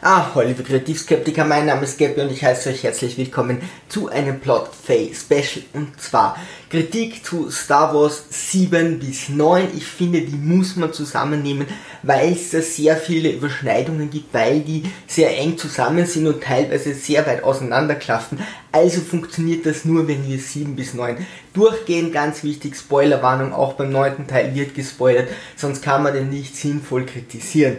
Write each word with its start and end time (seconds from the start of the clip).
Ah, 0.00 0.32
hallo 0.32 0.46
liebe 0.46 0.62
Kreativskeptiker, 0.62 1.44
mein 1.44 1.66
Name 1.66 1.82
ist 1.82 1.98
Gabby 1.98 2.20
und 2.20 2.30
ich 2.30 2.44
heiße 2.44 2.68
euch 2.68 2.84
herzlich 2.84 3.18
willkommen 3.18 3.60
zu 3.88 4.08
einem 4.08 4.38
Plot 4.38 4.70
Fay 4.72 5.12
Special 5.12 5.64
und 5.72 6.00
zwar 6.00 6.36
Kritik 6.70 7.24
zu 7.24 7.50
Star 7.50 7.92
Wars 7.92 8.22
7 8.30 9.00
bis 9.00 9.28
9. 9.28 9.70
Ich 9.76 9.84
finde, 9.84 10.20
die 10.20 10.36
muss 10.36 10.76
man 10.76 10.92
zusammennehmen, 10.92 11.66
weil 12.04 12.34
es 12.34 12.50
da 12.50 12.62
sehr 12.62 12.96
viele 12.96 13.32
Überschneidungen 13.32 14.08
gibt, 14.08 14.32
weil 14.32 14.60
die 14.60 14.84
sehr 15.08 15.36
eng 15.36 15.58
zusammen 15.58 16.06
sind 16.06 16.28
und 16.28 16.44
teilweise 16.44 16.94
sehr 16.94 17.26
weit 17.26 17.42
auseinanderklaffen. 17.42 18.38
Also 18.70 19.00
funktioniert 19.00 19.66
das 19.66 19.84
nur, 19.84 20.06
wenn 20.06 20.28
wir 20.28 20.38
7 20.38 20.76
bis 20.76 20.94
9 20.94 21.26
durchgehen. 21.54 22.12
Ganz 22.12 22.44
wichtig, 22.44 22.76
Spoilerwarnung, 22.76 23.52
auch 23.52 23.72
beim 23.72 23.90
neunten 23.90 24.28
Teil 24.28 24.54
wird 24.54 24.76
gespoilert, 24.76 25.28
sonst 25.56 25.82
kann 25.82 26.04
man 26.04 26.14
den 26.14 26.30
nicht 26.30 26.54
sinnvoll 26.54 27.04
kritisieren. 27.04 27.78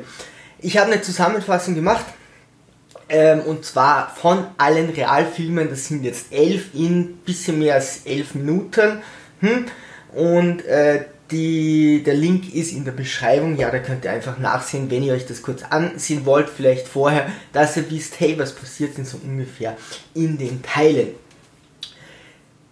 Ich 0.61 0.77
habe 0.77 0.91
eine 0.91 1.01
Zusammenfassung 1.01 1.75
gemacht. 1.75 2.05
Ähm, 3.11 3.41
und 3.41 3.65
zwar 3.65 4.13
von 4.15 4.45
allen 4.57 4.91
Realfilmen, 4.91 5.69
das 5.69 5.87
sind 5.87 6.03
jetzt 6.03 6.31
elf 6.31 6.75
in 6.75 7.17
bisschen 7.17 7.57
mehr 7.57 7.75
als 7.75 8.05
elf 8.05 8.35
Minuten. 8.35 9.01
Hm? 9.39 9.65
Und 10.13 10.63
äh, 10.65 11.05
die, 11.31 12.03
der 12.03 12.13
Link 12.13 12.53
ist 12.53 12.71
in 12.71 12.85
der 12.85 12.91
Beschreibung, 12.91 13.57
ja, 13.57 13.69
da 13.69 13.79
könnt 13.79 14.05
ihr 14.05 14.11
einfach 14.11 14.37
nachsehen, 14.39 14.89
wenn 14.89 15.03
ihr 15.03 15.13
euch 15.13 15.25
das 15.25 15.41
kurz 15.41 15.63
ansehen 15.63 16.25
wollt, 16.25 16.49
vielleicht 16.49 16.87
vorher, 16.87 17.27
dass 17.53 17.77
ihr 17.77 17.89
wisst, 17.89 18.19
hey, 18.19 18.37
was 18.37 18.53
passiert 18.53 18.97
denn 18.97 19.05
so 19.05 19.19
ungefähr 19.23 19.75
in 20.13 20.37
den 20.37 20.61
Teilen. 20.61 21.09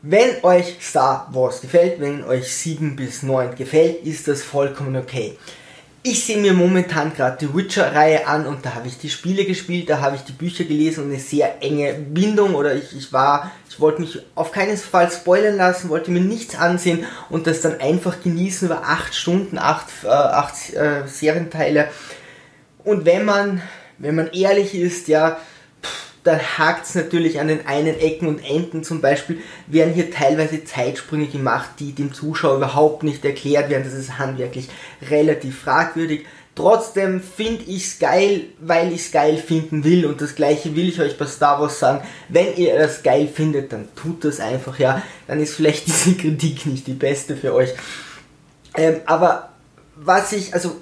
Wenn 0.01 0.43
euch 0.43 0.77
Star 0.81 1.27
Wars 1.31 1.61
gefällt, 1.61 1.99
wenn 1.99 2.23
euch 2.23 2.51
7 2.51 2.95
bis 2.95 3.23
9 3.23 3.55
gefällt, 3.55 4.05
ist 4.05 4.27
das 4.27 4.43
vollkommen 4.43 4.95
okay. 4.95 5.37
Ich 6.09 6.23
sehe 6.23 6.37
mir 6.37 6.53
momentan 6.53 7.13
gerade 7.13 7.35
die 7.45 7.53
Witcher-Reihe 7.53 8.27
an 8.27 8.47
und 8.47 8.65
da 8.65 8.75
habe 8.75 8.87
ich 8.87 8.97
die 8.97 9.09
Spiele 9.09 9.43
gespielt, 9.43 9.89
da 9.89 9.99
habe 9.99 10.15
ich 10.15 10.21
die 10.21 10.31
Bücher 10.31 10.63
gelesen 10.63 11.03
und 11.03 11.09
eine 11.09 11.19
sehr 11.19 11.61
enge 11.61 11.95
Bindung 11.95 12.55
oder 12.55 12.73
ich, 12.73 12.95
ich 12.95 13.11
war, 13.11 13.51
ich 13.69 13.77
wollte 13.81 13.99
mich 13.99 14.17
auf 14.33 14.53
keinen 14.53 14.77
Fall 14.77 15.11
spoilern 15.11 15.57
lassen, 15.57 15.89
wollte 15.89 16.11
mir 16.11 16.21
nichts 16.21 16.55
ansehen 16.55 17.03
und 17.29 17.45
das 17.45 17.59
dann 17.59 17.81
einfach 17.81 18.21
genießen 18.23 18.69
über 18.69 18.83
acht 18.83 19.15
Stunden, 19.15 19.57
acht, 19.57 19.87
äh, 20.05 20.07
acht 20.07 20.73
äh, 20.75 21.05
Serienteile. 21.07 21.89
Und 22.85 23.03
wenn 23.03 23.25
man, 23.25 23.61
wenn 23.97 24.15
man 24.15 24.31
ehrlich 24.31 24.75
ist, 24.75 25.09
ja, 25.09 25.37
dann 26.23 26.39
hakt 26.39 26.85
es 26.85 26.95
natürlich 26.95 27.39
an 27.39 27.47
den 27.47 27.65
einen 27.65 27.99
Ecken 27.99 28.27
und 28.27 28.39
Enden. 28.39 28.83
Zum 28.83 29.01
Beispiel 29.01 29.39
werden 29.67 29.93
hier 29.93 30.11
teilweise 30.11 30.63
Zeitsprünge 30.63 31.27
gemacht, 31.27 31.69
die 31.79 31.93
dem 31.93 32.13
Zuschauer 32.13 32.57
überhaupt 32.57 33.03
nicht 33.03 33.23
erklärt 33.23 33.69
werden. 33.69 33.83
Das 33.83 33.93
ist 33.93 34.17
handwerklich 34.17 34.67
relativ 35.09 35.59
fragwürdig. 35.59 36.25
Trotzdem 36.57 37.21
finde 37.21 37.65
ich 37.65 37.85
es 37.85 37.99
geil, 37.99 38.45
weil 38.59 38.91
ich 38.91 39.01
es 39.01 39.11
geil 39.11 39.37
finden 39.37 39.83
will. 39.83 40.07
Und 40.07 40.21
das 40.21 40.33
gleiche 40.33 40.75
will 40.75 40.89
ich 40.89 40.99
euch 40.99 41.15
bei 41.15 41.27
Star 41.27 41.61
Wars 41.61 41.79
sagen. 41.79 42.01
Wenn 42.29 42.55
ihr 42.55 42.77
das 42.77 43.03
geil 43.03 43.27
findet, 43.27 43.71
dann 43.71 43.87
tut 43.95 44.25
das 44.25 44.39
einfach, 44.39 44.79
ja. 44.79 45.03
Dann 45.27 45.39
ist 45.39 45.53
vielleicht 45.53 45.85
diese 45.87 46.15
Kritik 46.15 46.65
nicht 46.65 46.87
die 46.87 46.93
beste 46.93 47.37
für 47.37 47.53
euch. 47.53 47.69
Ähm, 48.75 49.01
aber 49.05 49.49
was 49.95 50.33
ich, 50.33 50.53
also, 50.53 50.77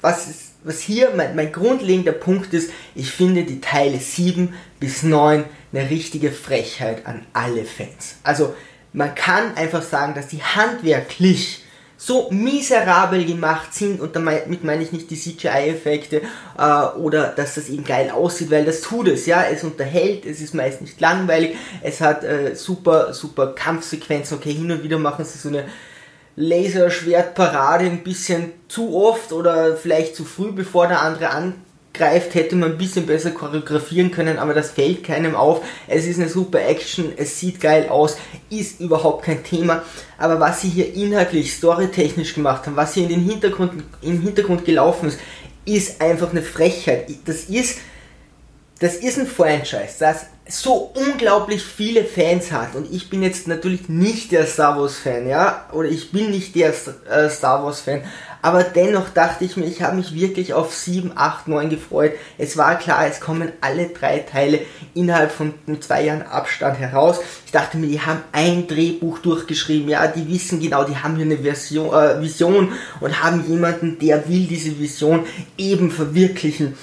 was 0.00 0.28
ist 0.28 0.51
was 0.64 0.80
hier 0.80 1.10
mein, 1.16 1.34
mein 1.36 1.52
grundlegender 1.52 2.12
Punkt 2.12 2.54
ist, 2.54 2.70
ich 2.94 3.10
finde 3.10 3.44
die 3.44 3.60
Teile 3.60 3.98
7 3.98 4.54
bis 4.80 5.02
9 5.02 5.44
eine 5.72 5.90
richtige 5.90 6.32
Frechheit 6.32 7.06
an 7.06 7.26
alle 7.32 7.64
Fans. 7.64 8.16
Also 8.22 8.54
man 8.92 9.14
kann 9.14 9.56
einfach 9.56 9.82
sagen, 9.82 10.14
dass 10.14 10.28
die 10.28 10.42
handwerklich 10.42 11.64
so 11.96 12.28
miserabel 12.32 13.24
gemacht 13.24 13.72
sind 13.72 14.00
und 14.00 14.16
damit 14.16 14.64
meine 14.64 14.82
ich 14.82 14.90
nicht 14.90 15.08
die 15.10 15.16
CGI-Effekte 15.16 16.22
äh, 16.58 16.84
oder 16.98 17.28
dass 17.28 17.54
das 17.54 17.68
eben 17.68 17.84
geil 17.84 18.10
aussieht, 18.10 18.50
weil 18.50 18.64
das 18.64 18.80
tut 18.80 19.06
es, 19.06 19.26
ja, 19.26 19.44
es 19.44 19.62
unterhält, 19.62 20.26
es 20.26 20.40
ist 20.40 20.52
meist 20.52 20.80
nicht 20.80 21.00
langweilig, 21.00 21.56
es 21.80 22.00
hat 22.00 22.24
äh, 22.24 22.56
super, 22.56 23.14
super 23.14 23.54
Kampfsequenzen, 23.54 24.36
okay, 24.36 24.52
hin 24.52 24.72
und 24.72 24.82
wieder 24.82 24.98
machen 24.98 25.24
sie 25.24 25.38
so 25.38 25.48
eine 25.48 25.64
Laserschwertparade 26.36 27.84
ein 27.84 28.02
bisschen 28.02 28.52
zu 28.68 28.96
oft 28.96 29.32
oder 29.32 29.76
vielleicht 29.76 30.16
zu 30.16 30.24
früh, 30.24 30.52
bevor 30.52 30.88
der 30.88 31.02
andere 31.02 31.30
angreift, 31.30 32.34
hätte 32.34 32.56
man 32.56 32.72
ein 32.72 32.78
bisschen 32.78 33.06
besser 33.06 33.32
choreografieren 33.32 34.10
können, 34.10 34.38
aber 34.38 34.54
das 34.54 34.70
fällt 34.70 35.04
keinem 35.04 35.34
auf. 35.34 35.62
Es 35.86 36.06
ist 36.06 36.18
eine 36.18 36.28
super 36.28 36.60
Action, 36.66 37.12
es 37.16 37.38
sieht 37.38 37.60
geil 37.60 37.88
aus, 37.88 38.16
ist 38.48 38.80
überhaupt 38.80 39.24
kein 39.24 39.44
Thema. 39.44 39.82
Aber 40.16 40.40
was 40.40 40.62
sie 40.62 40.68
hier 40.68 40.94
inhaltlich, 40.94 41.52
storytechnisch 41.52 42.34
gemacht 42.34 42.66
haben, 42.66 42.76
was 42.76 42.94
hier 42.94 43.02
in 43.02 43.10
den 43.10 43.28
Hintergrund, 43.28 43.84
im 44.00 44.22
Hintergrund 44.22 44.64
gelaufen 44.64 45.08
ist, 45.08 45.18
ist 45.64 46.00
einfach 46.00 46.30
eine 46.30 46.42
Frechheit. 46.42 47.08
Das 47.26 47.44
ist, 47.44 47.78
das 48.82 48.96
ist 48.96 49.16
ein 49.16 49.28
Franchise, 49.28 49.94
das 50.00 50.26
so 50.48 50.92
unglaublich 50.94 51.62
viele 51.62 52.04
Fans 52.04 52.50
hat 52.50 52.74
und 52.74 52.92
ich 52.92 53.08
bin 53.08 53.22
jetzt 53.22 53.46
natürlich 53.46 53.88
nicht 53.88 54.32
der 54.32 54.44
Star 54.44 54.76
Wars 54.76 54.96
Fan, 54.96 55.28
ja, 55.28 55.68
oder 55.72 55.88
ich 55.88 56.10
bin 56.10 56.32
nicht 56.32 56.56
der 56.56 56.74
äh, 57.08 57.30
Star 57.30 57.62
Wars 57.62 57.80
Fan, 57.80 58.02
aber 58.42 58.64
dennoch 58.64 59.10
dachte 59.10 59.44
ich 59.44 59.56
mir, 59.56 59.66
ich 59.66 59.82
habe 59.82 59.94
mich 59.94 60.12
wirklich 60.16 60.52
auf 60.52 60.74
7, 60.74 61.12
8, 61.14 61.46
9 61.46 61.70
gefreut. 61.70 62.14
Es 62.38 62.56
war 62.56 62.76
klar, 62.76 63.06
es 63.06 63.20
kommen 63.20 63.52
alle 63.60 63.90
drei 63.90 64.18
Teile 64.18 64.58
innerhalb 64.94 65.30
von 65.30 65.54
zwei 65.78 66.06
Jahren 66.06 66.22
Abstand 66.22 66.76
heraus. 66.80 67.20
Ich 67.46 67.52
dachte 67.52 67.76
mir, 67.76 67.86
die 67.86 68.00
haben 68.00 68.20
ein 68.32 68.66
Drehbuch 68.66 69.20
durchgeschrieben, 69.20 69.88
ja, 69.88 70.08
die 70.08 70.28
wissen 70.28 70.58
genau, 70.58 70.82
die 70.82 70.96
haben 70.96 71.14
hier 71.14 71.26
eine 71.26 71.38
Version, 71.38 71.94
äh, 71.94 72.20
Vision 72.20 72.72
und 72.98 73.22
haben 73.22 73.48
jemanden, 73.48 74.00
der 74.00 74.28
will 74.28 74.48
diese 74.48 74.76
Vision 74.76 75.24
eben 75.56 75.92
verwirklichen. 75.92 76.74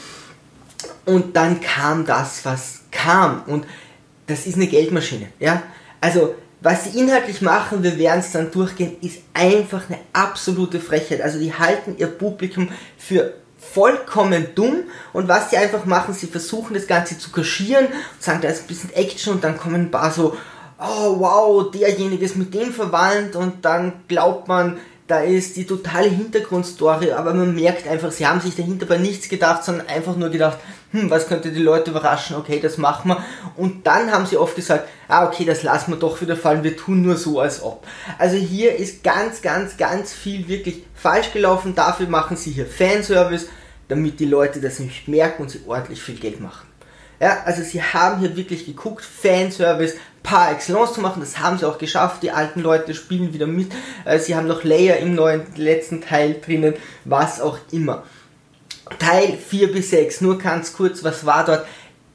Und 1.05 1.35
dann 1.35 1.61
kam 1.61 2.05
das, 2.05 2.45
was 2.45 2.81
kam. 2.91 3.43
Und 3.43 3.65
das 4.27 4.45
ist 4.45 4.55
eine 4.55 4.67
Geldmaschine. 4.67 5.27
Ja? 5.39 5.63
Also, 6.01 6.35
was 6.61 6.85
sie 6.85 6.99
inhaltlich 6.99 7.41
machen, 7.41 7.83
wir 7.83 7.97
werden 7.97 8.19
es 8.19 8.31
dann 8.31 8.51
durchgehen, 8.51 8.97
ist 9.01 9.19
einfach 9.33 9.89
eine 9.89 9.99
absolute 10.13 10.79
Frechheit. 10.79 11.21
Also, 11.21 11.39
die 11.39 11.53
halten 11.53 11.95
ihr 11.97 12.07
Publikum 12.07 12.69
für 12.97 13.33
vollkommen 13.59 14.47
dumm 14.55 14.83
und 15.13 15.27
was 15.27 15.49
sie 15.49 15.57
einfach 15.57 15.85
machen, 15.85 16.13
sie 16.13 16.27
versuchen 16.27 16.73
das 16.73 16.87
Ganze 16.87 17.17
zu 17.17 17.29
kaschieren 17.29 17.87
und 17.87 18.23
sagen, 18.23 18.39
da 18.41 18.47
ist 18.47 18.63
ein 18.63 18.67
bisschen 18.67 18.93
Action 18.93 19.33
und 19.33 19.43
dann 19.43 19.57
kommen 19.57 19.81
ein 19.81 19.91
paar 19.91 20.11
so, 20.11 20.37
oh 20.79 21.19
wow, 21.19 21.69
derjenige 21.69 22.23
ist 22.23 22.37
mit 22.37 22.53
dem 22.53 22.71
verwandt 22.71 23.35
und 23.35 23.65
dann 23.65 23.93
glaubt 24.07 24.47
man, 24.47 24.77
da 25.09 25.21
ist 25.21 25.57
die 25.57 25.65
totale 25.65 26.07
Hintergrundstory, 26.07 27.13
aber 27.13 27.33
man 27.33 27.55
merkt 27.55 27.87
einfach, 27.87 28.11
sie 28.11 28.27
haben 28.27 28.41
sich 28.41 28.55
dahinter 28.55 28.85
bei 28.85 28.99
nichts 28.99 29.27
gedacht, 29.27 29.63
sondern 29.63 29.87
einfach 29.87 30.15
nur 30.15 30.29
gedacht, 30.29 30.59
hm, 30.91 31.09
was 31.09 31.27
könnte 31.27 31.51
die 31.51 31.63
Leute 31.63 31.89
überraschen, 31.89 32.35
okay, 32.35 32.59
das 32.61 32.77
machen 32.77 33.09
wir. 33.09 33.25
Und 33.57 33.87
dann 33.87 34.11
haben 34.11 34.27
sie 34.27 34.37
oft 34.37 34.55
gesagt, 34.55 34.87
ah, 35.07 35.25
okay, 35.25 35.45
das 35.45 35.63
lassen 35.63 35.93
wir 35.93 35.97
doch 35.97 36.21
wieder 36.21 36.35
fallen, 36.35 36.63
wir 36.63 36.77
tun 36.77 37.01
nur 37.01 37.17
so, 37.17 37.39
als 37.39 37.63
ob. 37.63 37.87
Also 38.19 38.37
hier 38.37 38.75
ist 38.75 39.03
ganz, 39.03 39.41
ganz, 39.41 39.77
ganz 39.77 40.13
viel 40.13 40.47
wirklich 40.47 40.83
falsch 40.93 41.33
gelaufen, 41.33 41.73
dafür 41.73 42.07
machen 42.07 42.37
sie 42.37 42.51
hier 42.51 42.67
Fanservice, 42.67 43.47
damit 43.87 44.19
die 44.19 44.25
Leute 44.25 44.61
das 44.61 44.77
nicht 44.77 45.07
merken 45.07 45.41
und 45.41 45.49
sie 45.49 45.61
ordentlich 45.65 46.03
viel 46.03 46.19
Geld 46.19 46.39
machen. 46.39 46.67
Ja, 47.19 47.41
also 47.45 47.63
sie 47.63 47.81
haben 47.81 48.19
hier 48.19 48.37
wirklich 48.37 48.67
geguckt, 48.67 49.03
Fanservice 49.03 49.95
par 50.23 50.51
excellence 50.51 50.93
zu 50.93 51.01
machen. 51.01 51.19
Das 51.19 51.39
haben 51.39 51.57
sie 51.57 51.67
auch 51.67 51.77
geschafft. 51.77 52.23
Die 52.23 52.31
alten 52.31 52.61
Leute 52.61 52.93
spielen 52.93 53.33
wieder 53.33 53.47
mit. 53.47 53.71
Äh, 54.05 54.19
sie 54.19 54.35
haben 54.35 54.47
noch 54.47 54.63
Layer 54.63 54.97
im 54.97 55.15
neuen 55.15 55.45
letzten 55.55 56.01
Teil 56.01 56.39
drinnen, 56.41 56.75
was 57.05 57.41
auch 57.41 57.57
immer. 57.71 58.03
Teil 58.97 59.37
4 59.37 59.71
bis 59.71 59.91
6, 59.91 60.21
nur 60.21 60.39
ganz 60.39 60.73
kurz, 60.73 61.03
was 61.03 61.25
war 61.25 61.45
dort? 61.45 61.65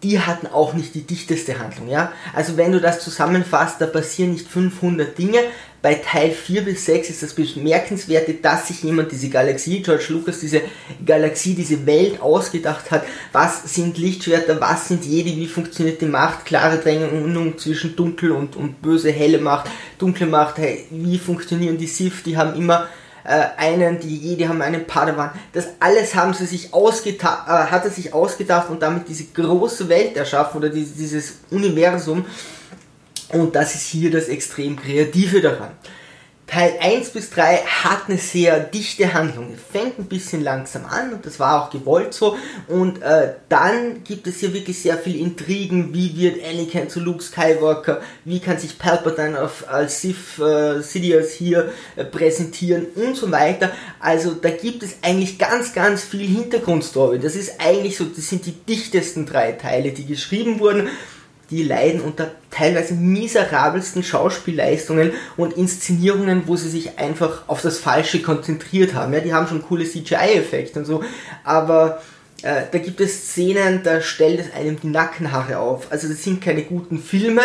Die 0.04 0.20
hatten 0.20 0.46
auch 0.46 0.74
nicht 0.74 0.94
die 0.94 1.02
dichteste 1.02 1.58
Handlung, 1.58 1.88
ja? 1.88 2.12
Also 2.34 2.56
wenn 2.56 2.72
du 2.72 2.80
das 2.80 3.00
zusammenfasst, 3.00 3.80
da 3.80 3.86
passieren 3.86 4.32
nicht 4.32 4.46
500 4.46 5.16
Dinge. 5.18 5.38
Bei 5.80 5.94
Teil 5.94 6.30
4 6.30 6.62
bis 6.62 6.84
6 6.86 7.10
ist 7.10 7.22
das 7.22 7.34
bemerkenswerte, 7.34 8.34
dass 8.34 8.68
sich 8.68 8.82
jemand 8.82 9.12
diese 9.12 9.28
Galaxie, 9.28 9.82
George 9.82 10.06
Lucas, 10.10 10.40
diese 10.40 10.62
Galaxie, 11.04 11.54
diese 11.54 11.84
Welt 11.86 12.20
ausgedacht 12.20 12.90
hat. 12.90 13.04
Was 13.32 13.74
sind 13.74 13.98
Lichtschwerter, 13.98 14.60
was 14.60 14.88
sind 14.88 15.04
Jedi, 15.04 15.36
wie 15.36 15.46
funktioniert 15.46 16.00
die 16.00 16.06
Macht, 16.06 16.44
klare 16.44 16.80
Trennung 16.80 17.58
zwischen 17.58 17.96
dunkel 17.96 18.32
und, 18.32 18.56
und 18.56 18.80
böse, 18.80 19.10
helle 19.10 19.38
Macht, 19.38 19.70
dunkle 19.98 20.26
Macht, 20.26 20.58
hey, 20.58 20.86
wie 20.90 21.18
funktionieren 21.18 21.78
die 21.78 21.86
Sith, 21.86 22.22
die 22.24 22.36
haben 22.36 22.58
immer 22.58 22.88
äh, 23.24 23.46
einen, 23.56 24.00
die 24.00 24.16
Jedi 24.16 24.44
haben 24.44 24.62
einen 24.62 24.86
Padawan. 24.86 25.30
Das 25.52 25.68
alles 25.80 26.14
haben 26.14 26.34
sie 26.34 26.46
sich 26.46 26.74
ausgedacht, 26.74 27.48
äh, 27.48 27.70
hat 27.70 27.84
er 27.84 27.90
sich 27.90 28.12
ausgedacht 28.12 28.70
und 28.70 28.82
damit 28.82 29.08
diese 29.08 29.24
große 29.24 29.88
Welt 29.88 30.16
erschaffen 30.16 30.58
oder 30.58 30.68
dieses, 30.68 30.94
dieses 30.94 31.32
Universum. 31.50 32.26
Und 33.30 33.56
das 33.56 33.74
ist 33.74 33.86
hier 33.86 34.10
das 34.10 34.28
extrem 34.28 34.76
Kreative 34.76 35.40
daran. 35.40 35.70
Teil 36.54 36.74
1 36.80 37.10
bis 37.10 37.30
3 37.30 37.56
hat 37.66 38.02
eine 38.06 38.16
sehr 38.16 38.60
dichte 38.60 39.12
Handlung. 39.12 39.56
Fängt 39.72 39.98
ein 39.98 40.04
bisschen 40.04 40.40
langsam 40.40 40.84
an 40.86 41.12
und 41.12 41.26
das 41.26 41.40
war 41.40 41.60
auch 41.64 41.70
gewollt 41.70 42.14
so. 42.14 42.36
Und 42.68 43.02
äh, 43.02 43.34
dann 43.48 44.04
gibt 44.04 44.28
es 44.28 44.38
hier 44.38 44.54
wirklich 44.54 44.80
sehr 44.80 44.96
viel 44.96 45.16
Intrigen. 45.16 45.92
Wie 45.92 46.16
wird 46.16 46.44
Anakin 46.44 46.88
zu 46.88 47.00
Luke 47.00 47.24
Skywalker? 47.24 48.02
Wie 48.24 48.38
kann 48.38 48.58
sich 48.58 48.78
Palpatine 48.78 49.42
auf, 49.42 49.68
als 49.68 50.00
Sith 50.00 50.38
äh, 50.38 50.80
Sidious 50.80 51.32
hier 51.32 51.72
äh, 51.96 52.04
präsentieren 52.04 52.86
und 52.94 53.16
so 53.16 53.32
weiter. 53.32 53.72
Also 53.98 54.30
da 54.34 54.50
gibt 54.50 54.84
es 54.84 54.98
eigentlich 55.02 55.40
ganz, 55.40 55.72
ganz 55.72 56.04
viel 56.04 56.28
Hintergrundstory. 56.28 57.18
Das 57.18 57.34
ist 57.34 57.54
eigentlich 57.58 57.96
so, 57.96 58.04
das 58.04 58.28
sind 58.28 58.46
die 58.46 58.52
dichtesten 58.52 59.26
drei 59.26 59.50
Teile, 59.50 59.90
die 59.90 60.06
geschrieben 60.06 60.60
wurden 60.60 60.88
die 61.50 61.62
leiden 61.62 62.00
unter 62.00 62.30
teilweise 62.50 62.94
miserabelsten 62.94 64.02
Schauspielleistungen 64.02 65.12
und 65.36 65.54
Inszenierungen, 65.54 66.42
wo 66.46 66.56
sie 66.56 66.68
sich 66.68 66.98
einfach 66.98 67.48
auf 67.48 67.60
das 67.62 67.78
Falsche 67.78 68.22
konzentriert 68.22 68.94
haben. 68.94 69.12
Ja, 69.12 69.20
die 69.20 69.34
haben 69.34 69.46
schon 69.46 69.62
coole 69.62 69.84
CGI-Effekte 69.84 70.78
und 70.80 70.84
so, 70.84 71.02
aber 71.44 72.02
äh, 72.42 72.62
da 72.70 72.78
gibt 72.78 73.00
es 73.00 73.30
Szenen, 73.30 73.82
da 73.82 74.00
stellt 74.00 74.40
es 74.40 74.52
einem 74.52 74.80
die 74.80 74.88
Nackenhaare 74.88 75.58
auf. 75.58 75.90
Also 75.90 76.08
das 76.08 76.22
sind 76.22 76.42
keine 76.42 76.62
guten 76.62 76.98
Filme, 76.98 77.42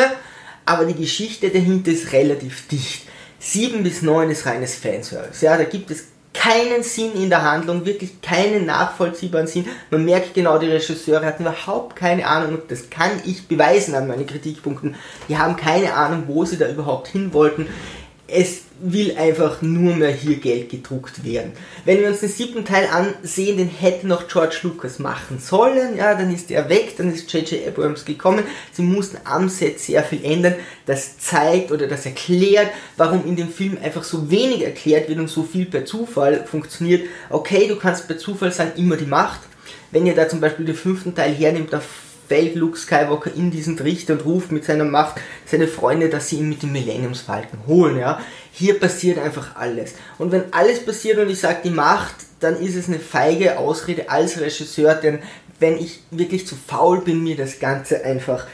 aber 0.66 0.86
die 0.86 0.96
Geschichte 0.96 1.50
dahinter 1.50 1.92
ist 1.92 2.12
relativ 2.12 2.68
dicht. 2.68 3.04
7 3.40 3.84
bis 3.84 4.02
9 4.02 4.30
ist 4.30 4.46
reines 4.46 4.76
Fanservice. 4.76 5.42
Ja, 5.42 5.58
da 5.58 5.64
gibt 5.64 5.90
es 5.92 6.09
keinen 6.34 6.84
Sinn 6.84 7.14
in 7.14 7.30
der 7.30 7.44
Handlung, 7.44 7.86
wirklich 7.86 8.22
keinen 8.22 8.66
nachvollziehbaren 8.66 9.48
Sinn. 9.48 9.66
Man 9.90 10.06
merkt 10.06 10.34
genau, 10.34 10.58
die 10.58 10.68
Regisseure 10.70 11.26
hatten 11.26 11.44
überhaupt 11.44 11.96
keine 11.96 12.28
Ahnung, 12.28 12.56
und 12.56 12.72
das 12.72 12.90
kann 12.90 13.12
ich 13.26 13.48
beweisen 13.48 13.96
an 13.96 14.08
meinen 14.08 14.28
Kritikpunkten. 14.28 14.96
Die 15.28 15.38
haben 15.38 15.56
keine 15.56 15.94
Ahnung, 15.94 16.24
wo 16.28 16.46
sie 16.46 16.58
da 16.58 16.70
überhaupt 16.70 17.08
hin 17.08 17.34
wollten. 17.34 17.68
Es 18.32 18.62
will 18.82 19.18
einfach 19.18 19.62
nur 19.62 19.96
mehr 19.96 20.12
hier 20.12 20.38
Geld 20.38 20.70
gedruckt 20.70 21.24
werden. 21.26 21.52
Wenn 21.86 22.00
wir 22.00 22.08
uns 22.08 22.22
den 22.22 22.30
siebten 22.30 22.66
Teil 22.66 22.88
ansehen, 22.88 23.58
den 23.58 23.68
hätte 23.68 24.08
noch 24.08 24.28
George 24.28 24.60
Lucas 24.64 25.00
machen 25.00 25.40
sollen, 25.40 25.98
ja, 25.98 26.16
dann 26.16 26.34
ist 26.34 26.50
er 26.52 26.70
weg, 26.70 26.96
dann 26.98 27.14
ist 27.14 27.32
J.J. 27.32 27.68
Abrams 27.68 28.06
gekommen. 28.06 28.44
Sie 28.72 28.82
mussten 28.82 29.18
am 29.26 29.50
Set 29.50 29.80
sehr 29.80 30.04
viel 30.04 30.24
ändern. 30.24 30.56
Das 30.86 31.18
zeigt 31.18 31.72
oder 31.72 31.88
das 31.88 32.06
erklärt, 32.06 32.70
warum 32.98 33.26
in 33.26 33.36
dem 33.36 33.50
Film 33.50 33.78
einfach 33.84 34.04
so 34.04 34.32
wenig 34.32 34.64
erklärt 34.64 35.10
wird 35.10 35.20
und 35.20 35.30
so 35.30 35.44
viel 35.44 35.66
per 35.66 35.86
Zufall 35.86 36.46
funktioniert. 36.46 37.04
Okay, 37.30 37.68
du 37.68 37.76
kannst 37.76 38.08
per 38.08 38.18
Zufall 38.18 38.52
sagen, 38.52 38.72
immer 38.78 38.96
die 38.96 39.06
Macht. 39.06 39.42
Wenn 39.92 40.06
ihr 40.06 40.16
da 40.16 40.30
zum 40.30 40.40
Beispiel 40.40 40.66
den 40.66 40.76
fünften 40.76 41.16
Teil 41.16 41.34
hernimmt, 41.34 41.74
da 41.74 41.82
fällt 42.30 42.56
Luke 42.56 42.78
Skywalker 42.78 43.32
in 43.36 43.52
diesen 43.52 43.76
Trichter 43.76 44.14
und 44.14 44.24
ruft 44.24 44.52
mit 44.52 44.64
seiner 44.64 44.86
Macht 44.86 45.20
seine 45.46 45.68
Freunde, 45.68 46.10
dass 46.10 46.30
sie 46.30 46.38
ihn 46.38 46.48
mit 46.48 46.62
dem 46.62 46.72
Millenniumsfalken 46.72 47.60
holen, 47.68 47.98
ja. 47.98 48.22
Hier 48.52 48.80
passiert 48.80 49.18
einfach 49.18 49.56
alles. 49.56 49.96
Und 50.20 50.32
wenn 50.32 50.54
alles 50.54 50.86
passiert 50.86 51.18
und 51.18 51.30
ich 51.30 51.40
sage 51.40 51.60
die 51.64 51.72
Macht, 51.72 52.16
dann 52.40 52.62
ist 52.62 52.76
es 52.76 52.88
eine 52.88 53.00
feige 53.00 53.58
Ausrede 53.58 54.10
als 54.10 54.40
Regisseur, 54.40 54.96
denn 54.96 55.20
wenn 55.60 55.78
ich 55.78 56.04
wirklich 56.12 56.48
zu 56.48 56.56
faul 56.56 57.02
bin, 57.02 57.24
mir 57.24 57.36
das 57.36 57.60
Ganze 57.60 58.06
einfach 58.06 58.46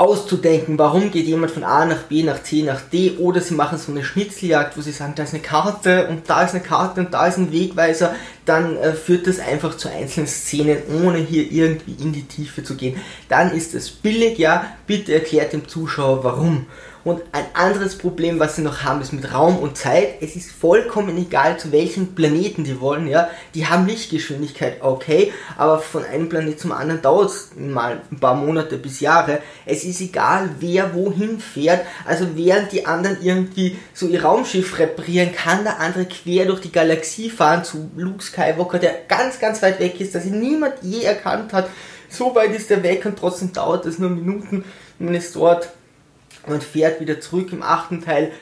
auszudenken, 0.00 0.78
warum 0.78 1.10
geht 1.10 1.26
jemand 1.26 1.52
von 1.52 1.62
A 1.62 1.84
nach 1.84 2.04
B, 2.04 2.22
nach 2.22 2.42
C, 2.42 2.62
nach 2.62 2.80
D, 2.80 3.18
oder 3.18 3.42
sie 3.42 3.52
machen 3.52 3.76
so 3.76 3.92
eine 3.92 4.02
Schnitzeljagd, 4.02 4.78
wo 4.78 4.80
sie 4.80 4.92
sagen, 4.92 5.12
da 5.14 5.24
ist 5.24 5.34
eine 5.34 5.42
Karte 5.42 6.08
und 6.08 6.22
da 6.30 6.42
ist 6.42 6.54
eine 6.54 6.62
Karte 6.62 7.00
und 7.02 7.12
da 7.12 7.26
ist 7.26 7.36
ein 7.36 7.52
Wegweiser, 7.52 8.14
dann 8.46 8.78
äh, 8.78 8.94
führt 8.94 9.26
das 9.26 9.40
einfach 9.40 9.76
zu 9.76 9.90
einzelnen 9.90 10.26
Szenen, 10.26 10.78
ohne 11.04 11.18
hier 11.18 11.52
irgendwie 11.52 12.02
in 12.02 12.14
die 12.14 12.22
Tiefe 12.22 12.64
zu 12.64 12.76
gehen. 12.76 12.96
Dann 13.28 13.52
ist 13.52 13.74
es 13.74 13.90
billig, 13.90 14.38
ja, 14.38 14.64
bitte 14.86 15.12
erklärt 15.12 15.52
dem 15.52 15.68
Zuschauer 15.68 16.24
warum. 16.24 16.64
Und 17.02 17.22
ein 17.32 17.46
anderes 17.54 17.96
Problem, 17.96 18.38
was 18.38 18.56
sie 18.56 18.62
noch 18.62 18.82
haben, 18.82 19.00
ist 19.00 19.12
mit 19.12 19.32
Raum 19.32 19.58
und 19.58 19.78
Zeit. 19.78 20.20
Es 20.20 20.36
ist 20.36 20.50
vollkommen 20.50 21.16
egal, 21.16 21.58
zu 21.58 21.72
welchem 21.72 22.14
Planeten 22.14 22.64
die 22.64 22.78
wollen, 22.80 23.06
ja. 23.06 23.30
Die 23.54 23.66
haben 23.66 23.86
Lichtgeschwindigkeit, 23.86 24.82
okay, 24.82 25.32
aber 25.56 25.78
von 25.78 26.04
einem 26.04 26.28
Planet 26.28 26.60
zum 26.60 26.72
anderen 26.72 27.00
dauert 27.00 27.30
es 27.30 27.50
mal 27.56 28.02
ein 28.10 28.20
paar 28.20 28.34
Monate 28.34 28.76
bis 28.76 29.00
Jahre. 29.00 29.40
Es 29.64 29.84
ist 29.84 30.00
egal, 30.02 30.50
wer 30.60 30.94
wohin 30.94 31.40
fährt. 31.40 31.86
Also 32.04 32.36
während 32.36 32.72
die 32.72 32.84
anderen 32.84 33.16
irgendwie 33.22 33.78
so 33.94 34.06
ihr 34.06 34.22
Raumschiff 34.22 34.78
reparieren, 34.78 35.32
kann 35.32 35.64
der 35.64 35.80
andere 35.80 36.04
quer 36.04 36.44
durch 36.44 36.60
die 36.60 36.72
Galaxie 36.72 37.30
fahren 37.30 37.64
zu 37.64 37.90
Luke 37.96 38.22
Skywalker, 38.22 38.78
der 38.78 38.94
ganz, 39.08 39.38
ganz 39.38 39.62
weit 39.62 39.80
weg 39.80 39.98
ist, 40.00 40.14
dass 40.14 40.26
ihn 40.26 40.38
niemand 40.38 40.74
je 40.82 41.02
erkannt 41.02 41.54
hat. 41.54 41.70
So 42.10 42.34
weit 42.34 42.54
ist 42.54 42.70
er 42.70 42.82
weg 42.82 43.06
und 43.06 43.18
trotzdem 43.18 43.52
dauert 43.52 43.86
es 43.86 43.98
nur 43.98 44.10
Minuten. 44.10 44.64
Man 44.98 45.14
ist 45.14 45.34
dort 45.34 45.70
und 46.46 46.62
fährt 46.62 47.00
wieder 47.00 47.20
zurück 47.20 47.52
im 47.52 47.62
achten 47.62 48.02
Teil, 48.02 48.32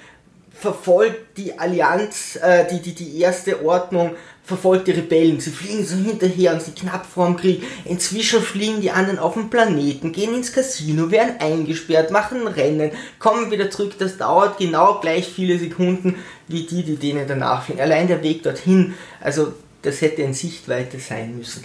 verfolgt 0.59 1.37
die 1.37 1.59
Allianz, 1.59 2.37
äh, 2.43 2.67
die, 2.69 2.81
die, 2.81 2.95
die 2.95 3.21
erste 3.21 3.65
Ordnung, 3.65 4.17
verfolgt 4.43 4.89
die 4.89 4.93
Rebellen. 4.93 5.39
Sie 5.41 5.51
fliegen 5.51 5.85
so 5.85 5.95
hinterher 5.95 6.55
und 6.55 6.63
sind 6.63 6.79
knapp 6.79 7.07
vorm 7.07 7.37
Krieg. 7.37 7.63
Inzwischen 7.85 8.41
fliegen 8.43 8.81
die 8.81 8.91
anderen 8.91 9.19
auf 9.19 9.35
den 9.35 9.51
Planeten, 9.51 10.11
gehen 10.11 10.35
ins 10.35 10.53
Casino, 10.53 11.11
werden 11.11 11.35
eingesperrt, 11.39 12.11
machen 12.11 12.49
Rennen, 12.49 12.91
kommen 13.19 13.51
wieder 13.51 13.71
zurück. 13.71 13.93
Das 13.99 14.17
dauert 14.17 14.59
genau 14.59 15.01
gleich 15.01 15.29
viele 15.29 15.59
Sekunden 15.59 16.17
wie 16.49 16.63
die, 16.63 16.83
die 16.83 16.97
denen 16.97 17.29
danach 17.29 17.65
fliegen. 17.65 17.81
Allein 17.81 18.09
der 18.09 18.23
Weg 18.23 18.43
dorthin, 18.43 18.95
also 19.21 19.53
das 19.83 20.01
hätte 20.01 20.23
in 20.23 20.35
Sichtweite 20.35 20.99
sein 20.99 21.37
müssen. 21.37 21.63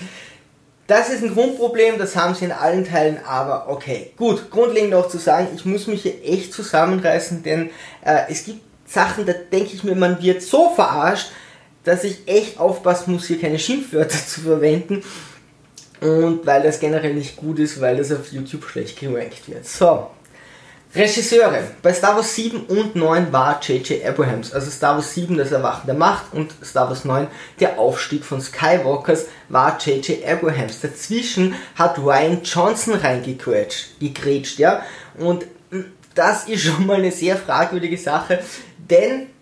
Das 0.88 1.09
ist 1.09 1.24
ein 1.24 1.33
Grundproblem, 1.33 1.97
das 1.97 2.15
haben 2.15 2.35
sie 2.35 2.45
in 2.45 2.51
allen 2.51 2.85
Teilen, 2.85 3.19
aber 3.25 3.69
okay. 3.69 4.12
Gut, 4.18 4.51
grundlegend 4.51 4.94
auch 4.94 5.07
zu 5.07 5.18
sagen, 5.18 5.47
ich 5.56 5.63
muss 5.65 5.88
mich 5.88 6.01
hier 6.01 6.24
echt 6.24 6.53
zusammenreißen, 6.53 7.41
denn 7.41 7.69
äh, 8.03 8.24
es 8.30 8.44
gibt 8.44 8.62
Sachen, 8.85 9.25
da 9.25 9.33
denke 9.33 9.74
ich 9.74 9.83
mir, 9.83 9.95
man 9.95 10.21
wird 10.21 10.41
so 10.41 10.71
verarscht, 10.71 11.31
dass 11.85 12.03
ich 12.03 12.27
echt 12.27 12.59
aufpassen 12.59 13.13
muss, 13.13 13.27
hier 13.27 13.39
keine 13.39 13.59
Schimpfwörter 13.59 14.18
zu 14.27 14.41
verwenden. 14.41 15.03
Und 16.01 16.45
weil 16.45 16.63
das 16.63 16.81
generell 16.81 17.13
nicht 17.13 17.38
gut 17.38 17.59
ist, 17.59 17.79
weil 17.79 17.95
das 17.95 18.12
auf 18.12 18.31
YouTube 18.31 18.65
schlecht 18.65 19.00
gerankt 19.00 19.47
wird. 19.47 19.65
So, 19.65 20.07
Regisseure. 20.95 21.63
Bei 21.81 21.91
Star 21.91 22.15
Wars 22.15 22.35
7 22.35 22.65
und 22.65 22.95
9 22.95 23.33
war 23.33 23.59
J.J. 23.63 24.05
Abrahams. 24.05 24.53
Also 24.53 24.69
Star 24.69 24.95
Wars 24.95 25.13
7 25.15 25.37
das 25.37 25.51
Erwachen 25.51 25.87
der 25.87 25.95
Macht 25.95 26.33
und 26.33 26.53
Star 26.63 26.87
Wars 26.87 27.03
9 27.03 27.27
der 27.59 27.79
Aufstieg 27.79 28.23
von 28.23 28.39
Skywalkers 28.39 29.25
war 29.49 29.79
J.J. 29.79 30.23
Abrahams. 30.27 30.81
Dazwischen 30.81 31.55
hat 31.75 31.97
Ryan 31.97 32.43
Johnson 32.43 32.93
reingegrätscht, 32.93 33.99
gegrätscht, 33.99 34.59
ja. 34.59 34.83
Und 35.17 35.45
das 36.13 36.47
ist 36.47 36.63
schon 36.63 36.85
mal 36.85 36.97
eine 36.97 37.11
sehr 37.11 37.37
fragwürdige 37.37 37.97
Sache, 37.97 38.39
denn 38.77 39.32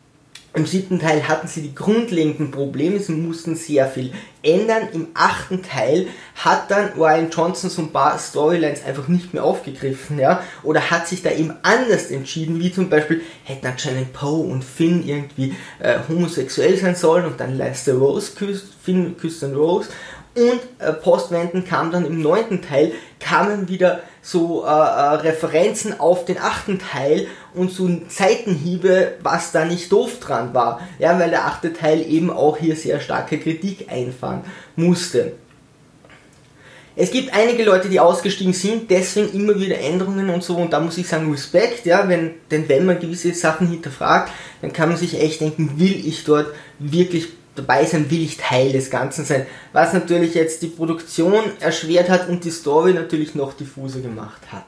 im 0.53 0.65
siebten 0.65 0.99
Teil 0.99 1.29
hatten 1.29 1.47
sie 1.47 1.61
die 1.61 1.73
grundlegenden 1.73 2.51
Probleme, 2.51 2.99
sie 2.99 3.13
mussten 3.13 3.55
sehr 3.55 3.87
viel 3.87 4.11
ändern. 4.43 4.89
Im 4.91 5.07
achten 5.13 5.63
Teil 5.63 6.07
hat 6.35 6.69
dann 6.69 6.89
Ryan 6.97 7.29
Johnson 7.29 7.69
so 7.69 7.83
ein 7.83 7.93
paar 7.93 8.19
Storylines 8.19 8.83
einfach 8.83 9.07
nicht 9.07 9.33
mehr 9.33 9.45
aufgegriffen, 9.45 10.19
ja, 10.19 10.43
oder 10.63 10.91
hat 10.91 11.07
sich 11.07 11.21
da 11.21 11.31
eben 11.31 11.53
anders 11.63 12.11
entschieden, 12.11 12.59
wie 12.59 12.73
zum 12.73 12.89
Beispiel 12.89 13.21
hätten 13.45 13.65
anscheinend 13.65 14.11
Poe 14.11 14.45
und 14.45 14.63
Finn 14.63 15.07
irgendwie 15.07 15.55
äh, 15.79 15.99
homosexuell 16.09 16.75
sein 16.77 16.95
sollen 16.95 17.25
und 17.25 17.39
dann 17.39 17.57
Lester 17.57 17.93
Rose 17.93 18.33
küsst, 18.35 18.67
Finn 18.83 19.15
küsst 19.17 19.43
dann 19.43 19.55
Rose 19.55 19.87
und 20.35 20.61
äh, 20.79 20.93
postwendend 20.93 21.67
kam 21.67 21.91
dann 21.91 22.05
im 22.05 22.21
neunten 22.21 22.61
Teil, 22.61 22.93
kamen 23.19 23.67
wieder 23.67 24.01
so 24.21 24.63
äh, 24.63 24.67
äh, 24.67 25.15
Referenzen 25.15 25.99
auf 25.99 26.25
den 26.25 26.37
achten 26.37 26.79
Teil 26.79 27.27
und 27.53 27.71
so 27.71 27.89
Seitenhiebe, 28.07 29.15
was 29.21 29.51
da 29.51 29.65
nicht 29.65 29.91
doof 29.91 30.19
dran 30.19 30.53
war. 30.53 30.79
Ja, 30.99 31.19
weil 31.19 31.31
der 31.31 31.45
achte 31.45 31.73
Teil 31.73 32.05
eben 32.07 32.29
auch 32.29 32.57
hier 32.57 32.75
sehr 32.75 33.01
starke 33.01 33.39
Kritik 33.39 33.91
einfahren 33.91 34.43
musste. 34.75 35.33
Es 36.95 37.11
gibt 37.11 37.33
einige 37.33 37.63
Leute, 37.63 37.87
die 37.87 38.01
ausgestiegen 38.01 38.53
sind, 38.53 38.91
deswegen 38.91 39.33
immer 39.33 39.57
wieder 39.59 39.79
Änderungen 39.79 40.29
und 40.29 40.43
so, 40.43 40.57
und 40.57 40.73
da 40.73 40.79
muss 40.81 40.97
ich 40.97 41.07
sagen, 41.07 41.31
Respekt, 41.31 41.85
ja, 41.85 42.07
wenn, 42.09 42.35
denn 42.51 42.67
wenn 42.67 42.85
man 42.85 42.99
gewisse 42.99 43.33
Sachen 43.33 43.67
hinterfragt, 43.67 44.29
dann 44.61 44.73
kann 44.73 44.89
man 44.89 44.97
sich 44.97 45.19
echt 45.19 45.39
denken, 45.39 45.79
will 45.79 46.05
ich 46.05 46.25
dort 46.25 46.47
wirklich 46.79 47.29
dabei 47.55 47.85
sein, 47.85 48.09
will 48.09 48.21
ich 48.21 48.37
Teil 48.37 48.71
des 48.71 48.89
Ganzen 48.89 49.25
sein. 49.25 49.45
Was 49.73 49.93
natürlich 49.93 50.33
jetzt 50.33 50.61
die 50.61 50.67
Produktion 50.67 51.43
erschwert 51.59 52.09
hat 52.09 52.29
und 52.29 52.43
die 52.43 52.51
Story 52.51 52.93
natürlich 52.93 53.35
noch 53.35 53.53
diffuser 53.53 53.99
gemacht 53.99 54.41
hat. 54.51 54.65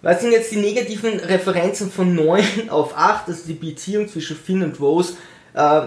Was 0.00 0.20
sind 0.20 0.30
jetzt 0.30 0.52
die 0.52 0.56
negativen 0.56 1.18
Referenzen 1.18 1.90
von 1.90 2.14
9 2.14 2.44
auf 2.70 2.96
8, 2.96 3.28
also 3.28 3.42
die 3.46 3.54
Beziehung 3.54 4.08
zwischen 4.08 4.36
Finn 4.36 4.62
und 4.62 4.80
Rose? 4.80 5.14
Äh, 5.54 5.82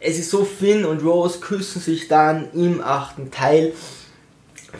es 0.00 0.18
ist 0.18 0.30
so, 0.30 0.44
Finn 0.44 0.84
und 0.84 1.04
Rose 1.04 1.38
küssen 1.38 1.80
sich 1.80 2.08
dann 2.08 2.48
im 2.54 2.82
achten 2.82 3.30
Teil 3.30 3.72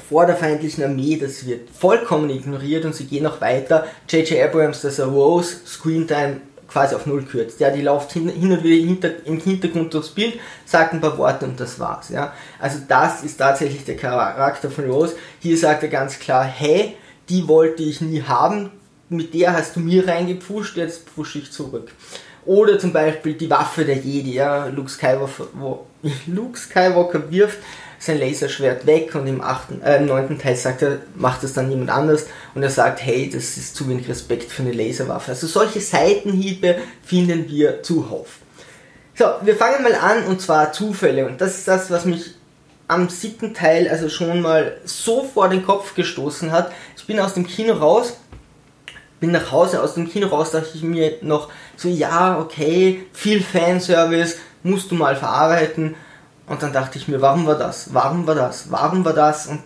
vor 0.08 0.26
der 0.26 0.36
feindlichen 0.36 0.82
Armee, 0.82 1.16
das 1.16 1.46
wird 1.46 1.68
vollkommen 1.70 2.30
ignoriert 2.30 2.84
und 2.84 2.94
sie 2.94 3.04
gehen 3.04 3.22
noch 3.22 3.40
weiter. 3.40 3.86
J.J. 4.08 4.42
Abrams, 4.42 4.80
dass 4.80 4.98
er 4.98 5.06
Rose 5.06 5.58
Screentime 5.66 6.40
quasi 6.72 6.94
auf 6.94 7.06
Null 7.06 7.22
kürzt. 7.22 7.60
Ja, 7.60 7.70
die 7.70 7.82
läuft 7.82 8.12
hin, 8.12 8.28
und 8.28 8.64
wieder 8.64 8.86
hinter, 8.86 9.10
im 9.26 9.38
Hintergrund 9.38 9.92
durchs 9.92 10.08
Bild, 10.08 10.40
sagt 10.64 10.94
ein 10.94 11.00
paar 11.00 11.18
Worte 11.18 11.44
und 11.44 11.60
das 11.60 11.78
war's. 11.78 12.08
Ja. 12.08 12.32
Also 12.58 12.78
das 12.88 13.22
ist 13.22 13.36
tatsächlich 13.36 13.84
der 13.84 13.96
Charakter 13.96 14.70
von 14.70 14.90
Rose. 14.90 15.14
Hier 15.40 15.56
sagt 15.56 15.82
er 15.82 15.88
ganz 15.88 16.18
klar, 16.18 16.44
hey, 16.44 16.96
die 17.28 17.46
wollte 17.46 17.82
ich 17.82 18.00
nie 18.00 18.22
haben, 18.22 18.70
mit 19.08 19.34
der 19.34 19.52
hast 19.52 19.76
du 19.76 19.80
mir 19.80 20.08
reingepfuscht, 20.08 20.76
jetzt 20.76 21.14
pushe 21.14 21.38
ich 21.38 21.52
zurück. 21.52 21.92
Oder 22.44 22.78
zum 22.78 22.92
Beispiel 22.92 23.34
die 23.34 23.50
Waffe 23.50 23.84
der 23.84 23.96
Jedi, 23.96 24.34
ja, 24.34 24.66
Luke 24.66 24.90
Skywalker, 24.90 25.46
Luke 26.26 26.58
Skywalker 26.58 27.30
wirft 27.30 27.58
sein 28.02 28.18
Laserschwert 28.18 28.84
weg 28.84 29.14
und 29.14 29.28
im, 29.28 29.40
achten, 29.40 29.80
äh, 29.80 30.00
neunten 30.00 30.36
Teil 30.36 30.56
sagt 30.56 30.82
er, 30.82 30.98
macht 31.14 31.44
es 31.44 31.52
dann 31.52 31.70
jemand 31.70 31.90
anders 31.90 32.26
und 32.52 32.64
er 32.64 32.70
sagt, 32.70 33.00
hey, 33.00 33.30
das 33.32 33.56
ist 33.56 33.76
zu 33.76 33.88
wenig 33.88 34.08
Respekt 34.08 34.50
für 34.50 34.62
eine 34.62 34.72
Laserwaffe. 34.72 35.30
Also 35.30 35.46
solche 35.46 35.80
Seitenhiebe 35.80 36.78
finden 37.04 37.48
wir 37.48 37.84
zuhauf. 37.84 38.38
So, 39.14 39.26
wir 39.42 39.54
fangen 39.54 39.84
mal 39.84 39.94
an 39.94 40.24
und 40.24 40.40
zwar 40.40 40.72
Zufälle 40.72 41.26
und 41.26 41.40
das 41.40 41.58
ist 41.58 41.68
das, 41.68 41.92
was 41.92 42.04
mich 42.04 42.34
am 42.88 43.08
siebten 43.08 43.54
Teil 43.54 43.88
also 43.88 44.08
schon 44.08 44.40
mal 44.40 44.78
so 44.84 45.22
vor 45.22 45.48
den 45.48 45.64
Kopf 45.64 45.94
gestoßen 45.94 46.50
hat. 46.50 46.72
Ich 46.96 47.06
bin 47.06 47.20
aus 47.20 47.34
dem 47.34 47.46
Kino 47.46 47.74
raus, 47.74 48.16
bin 49.20 49.30
nach 49.30 49.52
Hause 49.52 49.80
aus 49.80 49.94
dem 49.94 50.10
Kino 50.10 50.26
raus, 50.26 50.50
dachte 50.50 50.70
ich 50.74 50.82
mir 50.82 51.18
noch 51.20 51.50
so, 51.76 51.88
ja, 51.88 52.40
okay, 52.40 53.06
viel 53.12 53.40
Fanservice, 53.40 54.38
musst 54.64 54.90
du 54.90 54.96
mal 54.96 55.14
verarbeiten 55.14 55.94
und 56.52 56.62
dann 56.62 56.74
dachte 56.74 56.98
ich 56.98 57.08
mir, 57.08 57.18
warum 57.22 57.46
war 57.46 57.56
das? 57.56 57.94
Warum 57.94 58.26
war 58.26 58.34
das? 58.34 58.70
Warum 58.70 59.06
war 59.06 59.14
das? 59.14 59.46
Und 59.46 59.62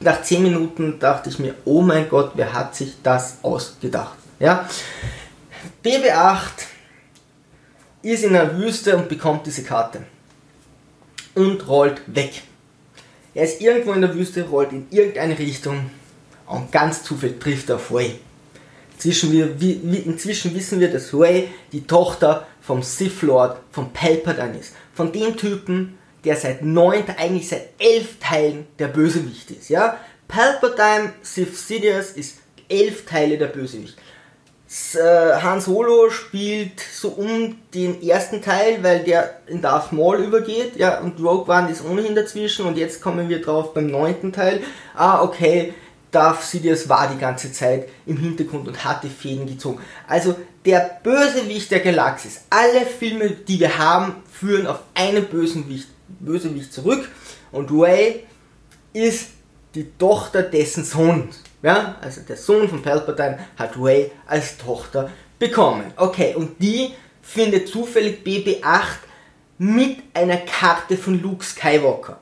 nach 0.00 0.22
10 0.22 0.42
Minuten 0.42 0.98
dachte 0.98 1.28
ich 1.28 1.38
mir, 1.38 1.54
oh 1.66 1.82
mein 1.82 2.08
Gott, 2.08 2.30
wer 2.34 2.54
hat 2.54 2.74
sich 2.74 2.94
das 3.02 3.36
ausgedacht? 3.42 4.16
Ja? 4.38 4.66
BB8 5.84 6.46
ist 8.00 8.24
in 8.24 8.32
der 8.32 8.56
Wüste 8.56 8.96
und 8.96 9.10
bekommt 9.10 9.44
diese 9.44 9.64
Karte. 9.64 10.04
Und 11.34 11.68
rollt 11.68 12.00
weg. 12.06 12.42
Er 13.34 13.44
ist 13.44 13.60
irgendwo 13.60 13.92
in 13.92 14.00
der 14.00 14.14
Wüste, 14.14 14.44
rollt 14.44 14.72
in 14.72 14.86
irgendeine 14.90 15.38
Richtung 15.38 15.90
und 16.46 16.72
ganz 16.72 17.02
zufällig 17.02 17.38
trifft 17.38 17.68
er 17.68 17.76
auf 17.76 17.90
Way. 17.90 18.18
Inzwischen, 18.94 19.30
wir, 19.30 19.60
inzwischen 20.06 20.54
wissen 20.54 20.80
wir, 20.80 20.90
dass 20.90 21.12
Way 21.12 21.50
die 21.70 21.86
Tochter 21.86 22.46
vom 22.62 22.82
Sith 22.82 23.20
Lord, 23.20 23.58
von 23.72 23.92
Palpatine 23.92 24.56
ist 24.56 24.72
von 24.94 25.12
dem 25.12 25.36
Typen, 25.36 25.98
der 26.24 26.36
seit 26.36 26.62
neun, 26.62 27.04
eigentlich 27.18 27.48
seit 27.48 27.68
elf 27.78 28.18
Teilen 28.18 28.66
der 28.78 28.88
Bösewicht 28.88 29.50
ist. 29.50 29.68
Ja? 29.68 29.98
Palpatine 30.28 31.12
Sith 31.22 31.66
Sidious 31.68 32.12
ist 32.12 32.38
elf 32.68 33.04
Teile 33.04 33.36
der 33.38 33.48
Bösewicht. 33.48 33.96
Äh, 34.94 35.40
Han 35.42 35.60
Solo 35.60 36.10
spielt 36.10 36.80
so 36.80 37.10
um 37.10 37.56
den 37.74 38.02
ersten 38.02 38.42
Teil, 38.42 38.82
weil 38.82 39.04
der 39.04 39.38
in 39.46 39.60
Darth 39.60 39.92
Maul 39.92 40.16
übergeht, 40.16 40.76
ja, 40.76 41.00
und 41.00 41.20
Rogue 41.20 41.54
One 41.54 41.70
ist 41.70 41.84
ohnehin 41.84 42.14
dazwischen 42.14 42.66
und 42.66 42.76
jetzt 42.76 43.00
kommen 43.00 43.28
wir 43.28 43.40
drauf 43.40 43.74
beim 43.74 43.86
neunten 43.86 44.32
Teil. 44.32 44.62
Ah, 44.94 45.22
okay, 45.22 45.74
Darth 46.14 46.42
Sidious 46.42 46.88
war 46.88 47.08
die 47.08 47.18
ganze 47.18 47.52
Zeit 47.52 47.88
im 48.06 48.16
Hintergrund 48.16 48.68
und 48.68 48.84
hatte 48.84 49.08
Fäden 49.08 49.46
gezogen. 49.46 49.80
Also 50.06 50.36
der 50.64 51.00
Bösewicht 51.02 51.70
der 51.70 51.80
Galaxis. 51.80 52.42
Alle 52.50 52.86
Filme, 52.86 53.30
die 53.30 53.58
wir 53.58 53.78
haben, 53.78 54.16
führen 54.30 54.66
auf 54.66 54.80
einen 54.94 55.24
Bösewicht, 55.26 55.88
Bösewicht 56.20 56.72
zurück. 56.72 57.08
Und 57.50 57.70
Ray 57.72 58.24
ist 58.92 59.30
die 59.74 59.90
Tochter 59.98 60.42
dessen 60.42 60.84
Sohns. 60.84 61.42
Ja, 61.62 61.96
also 62.00 62.20
der 62.20 62.36
Sohn 62.36 62.68
von 62.68 62.82
Palpatine 62.82 63.38
hat 63.56 63.74
Ray 63.78 64.10
als 64.26 64.56
Tochter 64.56 65.10
bekommen. 65.38 65.92
Okay, 65.96 66.34
und 66.34 66.62
die 66.62 66.92
findet 67.22 67.68
zufällig 67.68 68.22
BB-8 68.24 68.84
mit 69.58 69.98
einer 70.12 70.36
Karte 70.38 70.96
von 70.96 71.20
Luke 71.20 71.44
Skywalker. 71.44 72.20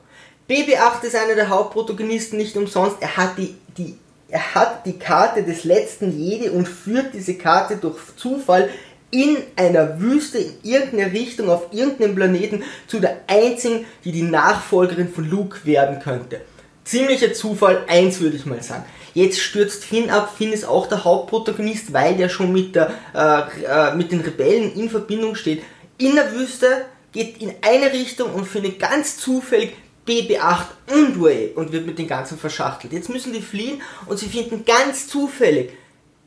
BB-8 0.49 1.03
ist 1.03 1.15
einer 1.15 1.35
der 1.35 1.49
Hauptprotagonisten, 1.49 2.37
nicht 2.37 2.55
umsonst. 2.57 2.97
Er 2.99 3.17
hat 3.17 3.37
die, 3.37 3.55
die 3.77 3.97
er 4.33 4.55
hat 4.55 4.87
die 4.87 4.97
Karte 4.97 5.43
des 5.43 5.63
letzten 5.63 6.19
Jedi 6.19 6.49
und 6.49 6.67
führt 6.67 7.13
diese 7.13 7.35
Karte 7.35 7.77
durch 7.77 7.99
Zufall 8.17 8.67
in 9.11 9.37
einer 9.55 9.99
Wüste 9.99 10.39
in 10.39 10.53
irgendeine 10.63 11.13
Richtung 11.13 11.51
auf 11.51 11.67
irgendeinem 11.71 12.15
Planeten 12.15 12.63
zu 12.87 12.99
der 12.99 13.17
einzigen, 13.27 13.85
die 14.03 14.11
die 14.11 14.23
Nachfolgerin 14.23 15.13
von 15.13 15.29
Luke 15.29 15.59
werden 15.65 15.99
könnte. 15.99 16.41
Ziemlicher 16.83 17.31
Zufall, 17.33 17.83
eins 17.87 18.19
würde 18.21 18.37
ich 18.37 18.47
mal 18.47 18.63
sagen. 18.63 18.85
Jetzt 19.13 19.39
stürzt 19.39 19.83
Finn 19.83 20.09
ab. 20.09 20.33
Finn 20.35 20.51
ist 20.51 20.65
auch 20.65 20.87
der 20.87 21.03
Hauptprotagonist, 21.03 21.93
weil 21.93 22.15
der 22.15 22.27
schon 22.29 22.51
mit, 22.51 22.75
der, 22.75 22.91
äh, 23.13 23.91
äh, 23.91 23.95
mit 23.95 24.11
den 24.11 24.21
Rebellen 24.21 24.73
in 24.73 24.89
Verbindung 24.89 25.35
steht. 25.35 25.61
In 25.99 26.15
der 26.15 26.33
Wüste 26.33 26.85
geht 27.11 27.39
in 27.39 27.53
eine 27.61 27.93
Richtung 27.93 28.33
und 28.33 28.45
findet 28.47 28.79
ganz 28.79 29.17
zufällig 29.17 29.75
BB8 30.07 30.65
und 30.93 31.21
Way 31.21 31.51
und 31.55 31.71
wird 31.71 31.85
mit 31.85 31.97
den 31.97 32.07
ganzen 32.07 32.37
verschachtelt. 32.37 32.93
Jetzt 32.93 33.09
müssen 33.09 33.33
die 33.33 33.41
fliehen 33.41 33.81
und 34.05 34.19
sie 34.19 34.27
finden 34.27 34.65
ganz 34.65 35.07
zufällig 35.07 35.71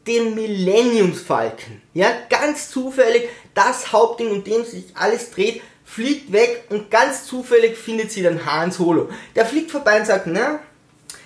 den 0.06 0.34
Millenniumsfalken. 0.34 1.82
Ja, 1.92 2.08
ganz 2.30 2.70
zufällig 2.70 3.28
das 3.54 3.92
Hauptding, 3.92 4.30
um 4.30 4.44
dem 4.44 4.64
sich 4.64 4.84
alles 4.94 5.30
dreht, 5.30 5.60
fliegt 5.84 6.32
weg 6.32 6.64
und 6.70 6.90
ganz 6.90 7.26
zufällig 7.26 7.76
findet 7.76 8.12
sie 8.12 8.22
dann 8.22 8.46
Han 8.46 8.70
Solo. 8.72 9.08
Der 9.34 9.46
fliegt 9.46 9.70
vorbei 9.70 9.98
und 10.00 10.06
sagt, 10.06 10.26
na, 10.26 10.60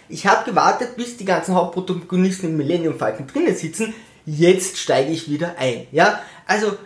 ich 0.09 0.27
habe 0.27 0.49
gewartet, 0.49 0.97
bis 0.97 1.17
die 1.17 1.25
ganzen 1.25 1.55
Hauptprotagonisten 1.55 2.51
im 2.51 2.57
Millennium 2.57 2.99
Falcon 2.99 3.27
drinnen 3.27 3.55
sitzen, 3.55 3.95
jetzt 4.27 4.79
steige 4.79 5.13
ich 5.13 5.31
wieder 5.31 5.57
ein. 5.59 5.87
Ja, 5.93 6.23
also 6.47 6.77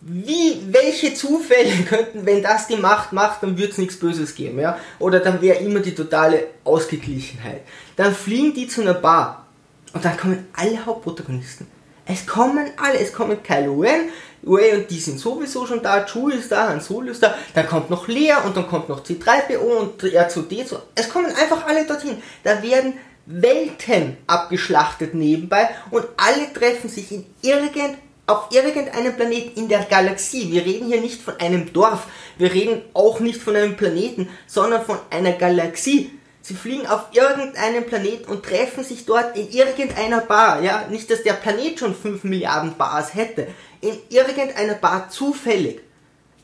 wie, 0.00 0.62
welche 0.70 1.14
Zufälle 1.14 1.70
könnten, 1.88 2.24
wenn 2.26 2.42
das 2.42 2.66
die 2.66 2.76
Macht 2.76 3.12
macht, 3.12 3.42
dann 3.42 3.58
wird 3.58 3.72
es 3.72 3.78
nichts 3.78 3.98
Böses 3.98 4.34
geben, 4.34 4.58
ja? 4.60 4.78
Oder 4.98 5.20
dann 5.20 5.40
wäre 5.42 5.58
immer 5.58 5.80
die 5.80 5.94
totale 5.94 6.46
Ausgeglichenheit. 6.64 7.62
Dann 7.96 8.14
fliegen 8.14 8.54
die 8.54 8.66
zu 8.66 8.80
einer 8.80 8.94
Bar 8.94 9.46
und 9.92 10.04
dann 10.04 10.16
kommen 10.16 10.46
alle 10.54 10.84
Hauptprotagonisten. 10.84 11.66
Es 12.06 12.26
kommen 12.26 12.70
alle, 12.76 12.98
es 12.98 13.12
kommen 13.12 13.42
Kylo 13.42 13.80
Ren, 13.80 14.08
Ray 14.44 14.74
und 14.74 14.90
die 14.90 14.98
sind 14.98 15.18
sowieso 15.18 15.66
schon 15.66 15.82
da, 15.82 16.04
Chewie 16.06 16.34
ist 16.34 16.50
da, 16.50 16.68
Han 16.68 16.80
Solo 16.80 17.10
ist 17.10 17.22
da, 17.22 17.34
dann 17.54 17.66
kommt 17.66 17.90
noch 17.90 18.08
Lea 18.08 18.34
und 18.44 18.56
dann 18.56 18.66
kommt 18.66 18.88
noch 18.88 19.04
C3PO 19.04 19.58
und 19.58 20.02
R2D2. 20.02 20.78
Es 20.94 21.10
kommen 21.10 21.26
einfach 21.26 21.66
alle 21.66 21.86
dorthin. 21.86 22.16
Da 22.42 22.62
werden 22.62 22.94
Welten 23.26 24.16
abgeschlachtet 24.26 25.14
nebenbei 25.14 25.68
und 25.90 26.06
alle 26.16 26.52
treffen 26.52 26.88
sich 26.88 27.12
in 27.12 27.26
irgendeinem 27.42 27.96
auf 28.30 28.52
irgendeinem 28.52 29.16
Planeten 29.16 29.58
in 29.58 29.68
der 29.68 29.82
Galaxie. 29.84 30.52
Wir 30.52 30.64
reden 30.64 30.86
hier 30.86 31.00
nicht 31.00 31.20
von 31.20 31.34
einem 31.40 31.72
Dorf, 31.72 32.06
wir 32.38 32.52
reden 32.52 32.82
auch 32.94 33.20
nicht 33.20 33.42
von 33.42 33.56
einem 33.56 33.76
Planeten, 33.76 34.28
sondern 34.46 34.84
von 34.84 34.98
einer 35.10 35.32
Galaxie. 35.32 36.12
Sie 36.42 36.54
fliegen 36.54 36.86
auf 36.86 37.08
irgendeinen 37.12 37.84
Planeten 37.84 38.30
und 38.30 38.44
treffen 38.44 38.82
sich 38.82 39.04
dort 39.04 39.36
in 39.36 39.50
irgendeiner 39.50 40.20
Bar. 40.20 40.62
Ja, 40.62 40.86
nicht, 40.88 41.10
dass 41.10 41.22
der 41.22 41.34
Planet 41.34 41.78
schon 41.78 41.94
5 41.94 42.24
Milliarden 42.24 42.76
Bars 42.76 43.14
hätte. 43.14 43.48
In 43.80 43.98
irgendeiner 44.08 44.74
Bar 44.74 45.10
zufällig. 45.10 45.80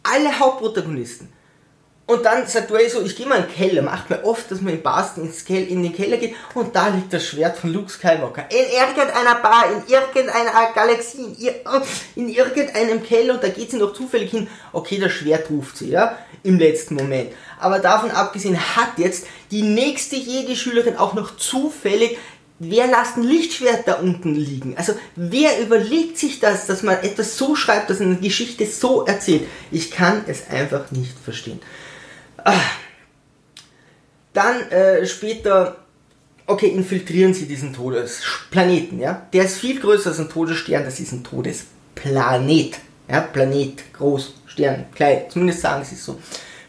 Alle 0.03 0.39
Hauptprotagonisten. 0.39 1.33
Und 2.09 2.25
dann 2.25 2.47
sagt 2.47 2.71
Ray 2.71 2.89
so, 2.89 3.03
ich 3.03 3.17
gehe 3.17 3.27
mal 3.27 3.41
in 3.41 3.47
den 3.47 3.53
Keller. 3.53 3.83
Macht 3.83 4.11
man 4.11 4.23
oft, 4.23 4.49
dass 4.49 4.61
man 4.61 4.75
in 4.75 4.83
Boston 4.83 5.25
ins 5.25 5.45
Kel 5.45 5.67
in 5.67 5.83
den 5.83 5.93
Keller 5.93 6.19
geht 6.19 6.37
und 6.55 6.75
da 6.77 6.87
liegt 6.87 7.13
das 7.13 7.27
Schwert 7.27 7.59
von 7.59 7.73
Luke 7.73 7.91
Skywalker. 7.91 8.45
In 8.49 8.65
irgendeiner 8.79 9.35
Bar, 9.43 9.65
in 9.73 9.93
irgendeiner 9.93 10.73
Galaxie, 10.73 11.35
in, 11.37 11.55
in 12.15 12.29
irgendeinem 12.29 13.03
Keller 13.03 13.35
und 13.35 13.43
da 13.43 13.49
geht 13.49 13.73
sie 13.73 13.79
noch 13.79 13.93
zufällig 13.93 14.31
hin. 14.31 14.47
Okay, 14.73 14.99
das 14.99 15.11
Schwert 15.11 15.51
ruft 15.51 15.79
sie, 15.79 15.91
ja, 15.91 16.17
im 16.45 16.61
letzten 16.61 16.95
Moment. 16.95 17.33
Aber 17.59 17.81
davon 17.81 18.13
abgesehen 18.13 18.57
hat 18.77 18.99
jetzt 18.99 19.27
die 19.51 19.63
nächste 19.63 20.15
Jedi-Schülerin 20.15 20.97
auch 20.97 21.15
noch 21.15 21.37
zufällig 21.37 22.19
wer 22.59 22.87
lässt 22.87 23.17
ein 23.17 23.23
Lichtschwert 23.23 23.87
da 23.87 23.95
unten 23.95 24.35
liegen? 24.35 24.77
Also 24.79 24.95
wer 25.15 25.61
überlegt 25.61 26.19
sich 26.19 26.41
das, 26.41 26.67
dass 26.67 26.83
man 26.83 27.03
etwas 27.03 27.37
so 27.37 27.55
schreibt, 27.55 27.91
dass 27.91 28.01
eine 28.01 28.17
Geschichte 28.17 28.65
so 28.67 29.05
erzählt? 29.05 29.43
Ich 29.71 29.91
kann 29.91 30.25
es 30.27 30.49
einfach 30.49 30.91
nicht 30.91 31.19
verstehen. 31.23 31.61
Dann 34.33 34.71
äh, 34.71 35.07
später, 35.07 35.79
okay, 36.47 36.69
infiltrieren 36.69 37.33
sie 37.33 37.47
diesen 37.47 37.73
Todesplaneten, 37.73 38.99
ja. 39.01 39.27
Der 39.33 39.45
ist 39.45 39.59
viel 39.59 39.81
größer 39.81 40.11
als 40.11 40.19
ein 40.19 40.29
Todesstern, 40.29 40.85
das 40.85 41.01
ist 41.01 41.13
ein 41.13 41.25
Todesplanet. 41.25 42.77
Ja, 43.09 43.21
Planet, 43.21 43.93
groß, 43.95 44.35
Stern, 44.47 44.87
klein, 44.95 45.23
zumindest 45.31 45.63
sagen 45.63 45.85
sie 45.85 45.95
es 45.95 46.05
so. 46.05 46.21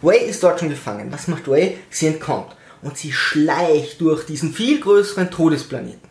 Way 0.01 0.29
ist 0.29 0.41
dort 0.43 0.59
schon 0.59 0.69
gefangen. 0.69 1.11
Was 1.11 1.27
macht 1.27 1.47
Way? 1.47 1.77
Sie 1.89 2.07
entkommt. 2.07 2.55
Und 2.83 2.97
sie 2.97 3.11
schleicht 3.11 3.99
durch 3.99 4.25
diesen 4.25 4.53
viel 4.53 4.79
größeren 4.79 5.31
Todesplaneten. 5.31 6.07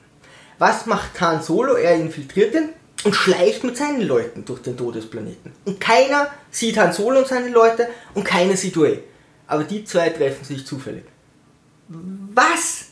Was 0.59 0.87
macht 0.87 1.21
Han 1.21 1.43
Solo? 1.43 1.75
Er 1.75 1.95
infiltriert 1.95 2.55
den 2.55 2.71
und 3.05 3.15
schleicht 3.15 3.63
mit 3.63 3.77
seinen 3.77 4.03
Leuten 4.03 4.45
durch 4.45 4.61
den 4.63 4.77
Todesplaneten. 4.77 5.53
Und 5.65 5.81
keiner 5.81 6.29
sieht 6.51 6.77
Han 6.77 6.93
Solo 6.93 7.21
und 7.21 7.29
seine 7.29 7.51
Leute 7.51 7.89
und 8.15 8.25
keiner 8.25 8.57
sieht 8.57 8.77
Way 8.77 9.03
aber 9.47 9.65
die 9.65 9.85
zwei 9.85 10.11
treffen 10.11 10.45
sich 10.45 10.67
zufällig. 10.67 11.05
Was? 11.89 12.87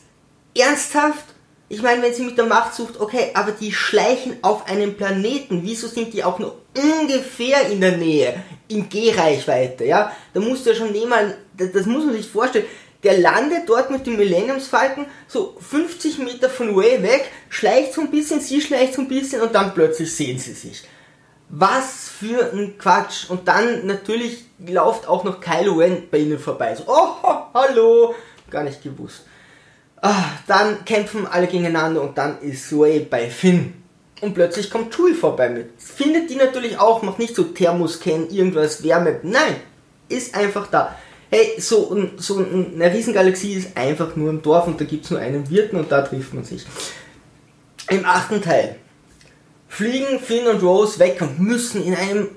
Ernsthaft? 0.57 1.25
Ich 1.67 1.81
meine, 1.81 2.01
wenn 2.01 2.13
sie 2.13 2.23
mit 2.23 2.37
der 2.37 2.45
Macht 2.45 2.75
sucht, 2.75 2.99
okay, 2.99 3.31
aber 3.33 3.51
die 3.51 3.73
schleichen 3.73 4.37
auf 4.43 4.67
einem 4.67 4.95
Planeten. 4.95 5.61
Wieso 5.63 5.87
sind 5.87 6.13
die 6.13 6.23
auch 6.23 6.37
nur 6.37 6.61
ungefähr 6.77 7.67
in 7.69 7.81
der 7.81 7.97
Nähe, 7.97 8.43
in 8.67 8.87
Gehreichweite, 8.87 9.85
ja? 9.85 10.11
Da 10.33 10.39
musst 10.39 10.65
du 10.65 10.69
ja 10.69 10.75
schon 10.75 10.91
nehmen, 10.91 11.33
das 11.57 11.85
muss 11.85 12.05
man 12.05 12.13
sich 12.13 12.27
vorstellen. 12.27 12.65
Der 13.03 13.17
landet 13.17 13.67
dort 13.67 13.91
mit 13.91 14.05
dem 14.05 14.17
Millenniumsfalken 14.17 15.05
so 15.27 15.57
50 15.59 16.19
Meter 16.19 16.49
von 16.49 16.75
Way 16.75 17.03
weg, 17.03 17.31
schleicht 17.49 17.93
so 17.93 18.01
ein 18.01 18.11
bisschen, 18.11 18.39
sie 18.39 18.61
schleicht 18.61 18.93
so 18.93 19.01
ein 19.01 19.07
bisschen 19.07 19.41
und 19.41 19.53
dann 19.53 19.73
plötzlich 19.73 20.13
sehen 20.13 20.39
sie 20.39 20.53
sich. 20.53 20.83
Was 21.49 22.09
für 22.09 22.51
ein 22.53 22.77
Quatsch. 22.77 23.29
Und 23.29 23.47
dann 23.47 23.85
natürlich 23.85 24.45
läuft 24.65 25.07
auch 25.07 25.23
noch 25.23 25.39
Kylo 25.39 25.73
Ren 25.73 26.03
bei 26.09 26.19
ihnen 26.19 26.39
vorbei. 26.39 26.75
So, 26.75 26.83
oh, 26.87 27.35
hallo. 27.53 28.15
Gar 28.49 28.63
nicht 28.63 28.81
gewusst. 28.81 29.25
Ah, 30.01 30.23
dann 30.47 30.85
kämpfen 30.85 31.25
alle 31.25 31.47
gegeneinander 31.47 32.01
und 32.01 32.17
dann 32.17 32.39
ist 32.41 32.69
Sway 32.69 32.99
bei 32.99 33.29
Finn. 33.29 33.73
Und 34.21 34.33
plötzlich 34.33 34.69
kommt 34.69 34.93
Chewie 34.93 35.13
vorbei 35.13 35.49
mit. 35.49 35.69
Findet 35.77 36.29
die 36.29 36.35
natürlich 36.35 36.79
auch, 36.79 37.01
macht 37.01 37.19
nicht 37.19 37.35
so 37.35 37.43
Thermoscan, 37.43 38.29
irgendwas, 38.29 38.83
Wärme. 38.83 39.19
Nein, 39.23 39.55
ist 40.09 40.35
einfach 40.35 40.67
da. 40.67 40.95
Hey, 41.29 41.59
so, 41.59 41.93
ein, 41.93 42.11
so 42.17 42.37
eine 42.37 42.93
Riesengalaxie 42.93 43.53
ist 43.53 43.75
einfach 43.75 44.15
nur 44.15 44.31
ein 44.31 44.41
Dorf 44.41 44.67
und 44.67 44.79
da 44.79 44.85
gibt 44.85 45.05
es 45.05 45.11
nur 45.11 45.19
einen 45.19 45.49
Wirten 45.49 45.75
und 45.75 45.91
da 45.91 46.01
trifft 46.01 46.33
man 46.33 46.43
sich. 46.43 46.65
Im 47.89 48.05
achten 48.05 48.41
Teil 48.41 48.77
fliegen 49.75 50.21
Finn 50.21 50.47
und 50.47 50.63
Rose 50.63 50.99
weg 50.99 51.21
und 51.21 51.37
müssen 51.39 51.83
in 51.83 51.95
einem 51.95 52.29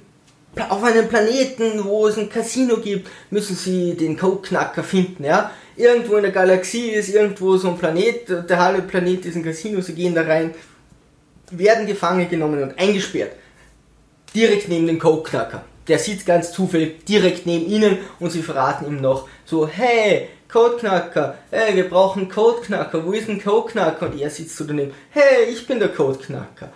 auf 0.69 0.83
einem 0.83 1.07
Planeten, 1.07 1.85
wo 1.85 2.09
es 2.09 2.19
ein 2.19 2.29
Casino 2.29 2.79
gibt, 2.79 3.09
müssen 3.31 3.55
sie 3.55 3.95
den 3.95 4.17
Codeknacker 4.17 4.83
finden, 4.83 5.23
ja. 5.23 5.53
Irgendwo 5.77 6.17
in 6.17 6.23
der 6.23 6.33
Galaxie 6.33 6.89
ist 6.89 7.11
irgendwo 7.11 7.57
so 7.57 7.69
ein 7.69 7.79
Planet, 7.79 8.29
der 8.51 8.59
halbe 8.59 8.83
Planet 8.83 9.25
ist 9.25 9.37
ein 9.37 9.45
Casino, 9.45 9.81
sie 9.81 9.95
gehen 9.95 10.17
da 10.17 10.23
rein, 10.23 10.53
werden 11.53 11.87
gefangen 11.87 12.29
genommen 12.29 12.61
und 12.61 12.77
eingesperrt. 12.77 13.33
Direkt 14.35 14.69
neben 14.69 14.89
dem 14.89 14.99
Codeknacker. 14.99 15.63
Der 15.87 16.01
sieht 16.01 16.27
ganz 16.27 16.51
zufällig 16.51 17.05
direkt 17.05 17.47
neben 17.47 17.71
ihnen 17.71 17.99
und 18.19 18.31
sie 18.31 18.43
verraten 18.43 18.87
ihm 18.89 19.01
noch 19.01 19.29
so, 19.45 19.69
hey, 19.69 20.29
Codeknacker, 20.49 21.39
hey, 21.53 21.77
wir 21.77 21.89
brauchen 21.89 22.29
Codeknacker, 22.29 23.07
wo 23.07 23.13
ist 23.13 23.29
ein 23.29 23.41
Codeknacker? 23.41 24.07
Und 24.07 24.21
er 24.21 24.31
sitzt 24.31 24.57
so 24.57 24.65
daneben, 24.65 24.93
hey, 25.11 25.45
ich 25.53 25.65
bin 25.69 25.79
der 25.79 25.91
Codeknacker. 25.91 26.73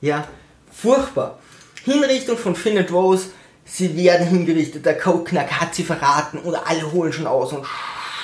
Ja, 0.00 0.26
furchtbar. 0.70 1.38
Hinrichtung 1.84 2.36
von 2.36 2.56
Finn 2.56 2.78
und 2.78 2.92
Rose, 2.92 3.28
sie 3.64 3.96
werden 3.96 4.26
hingerichtet, 4.26 4.84
der 4.84 4.98
Codeknacker 4.98 5.60
hat 5.60 5.74
sie 5.74 5.84
verraten 5.84 6.38
und 6.38 6.54
alle 6.54 6.92
holen 6.92 7.12
schon 7.12 7.26
aus 7.26 7.52
und 7.52 7.64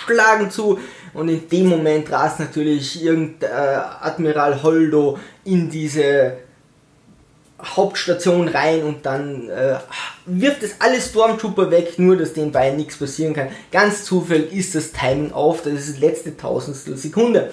schlagen 0.04 0.50
zu 0.50 0.78
und 1.14 1.28
in 1.28 1.48
dem 1.48 1.68
Moment 1.68 2.10
rast 2.10 2.40
natürlich 2.40 3.02
irgendein 3.02 3.50
äh, 3.50 3.80
Admiral 4.00 4.62
Holdo 4.62 5.18
in 5.44 5.70
diese 5.70 6.38
Hauptstation 7.62 8.48
rein 8.48 8.82
und 8.82 9.06
dann 9.06 9.48
äh, 9.48 9.76
wirft 10.26 10.62
es 10.64 10.76
alle 10.80 11.00
Stormtrooper 11.00 11.70
weg, 11.70 11.98
nur 11.98 12.16
dass 12.16 12.32
den 12.32 12.50
beiden 12.50 12.76
nichts 12.76 12.96
passieren 12.96 13.34
kann. 13.34 13.48
Ganz 13.70 14.04
zufällig 14.04 14.52
ist 14.52 14.74
das 14.74 14.90
Timing 14.90 15.32
auf, 15.32 15.62
das 15.62 15.74
ist 15.74 15.90
das 15.90 15.98
letzte 16.00 16.36
Tausendstel 16.36 16.96
Sekunde. 16.96 17.52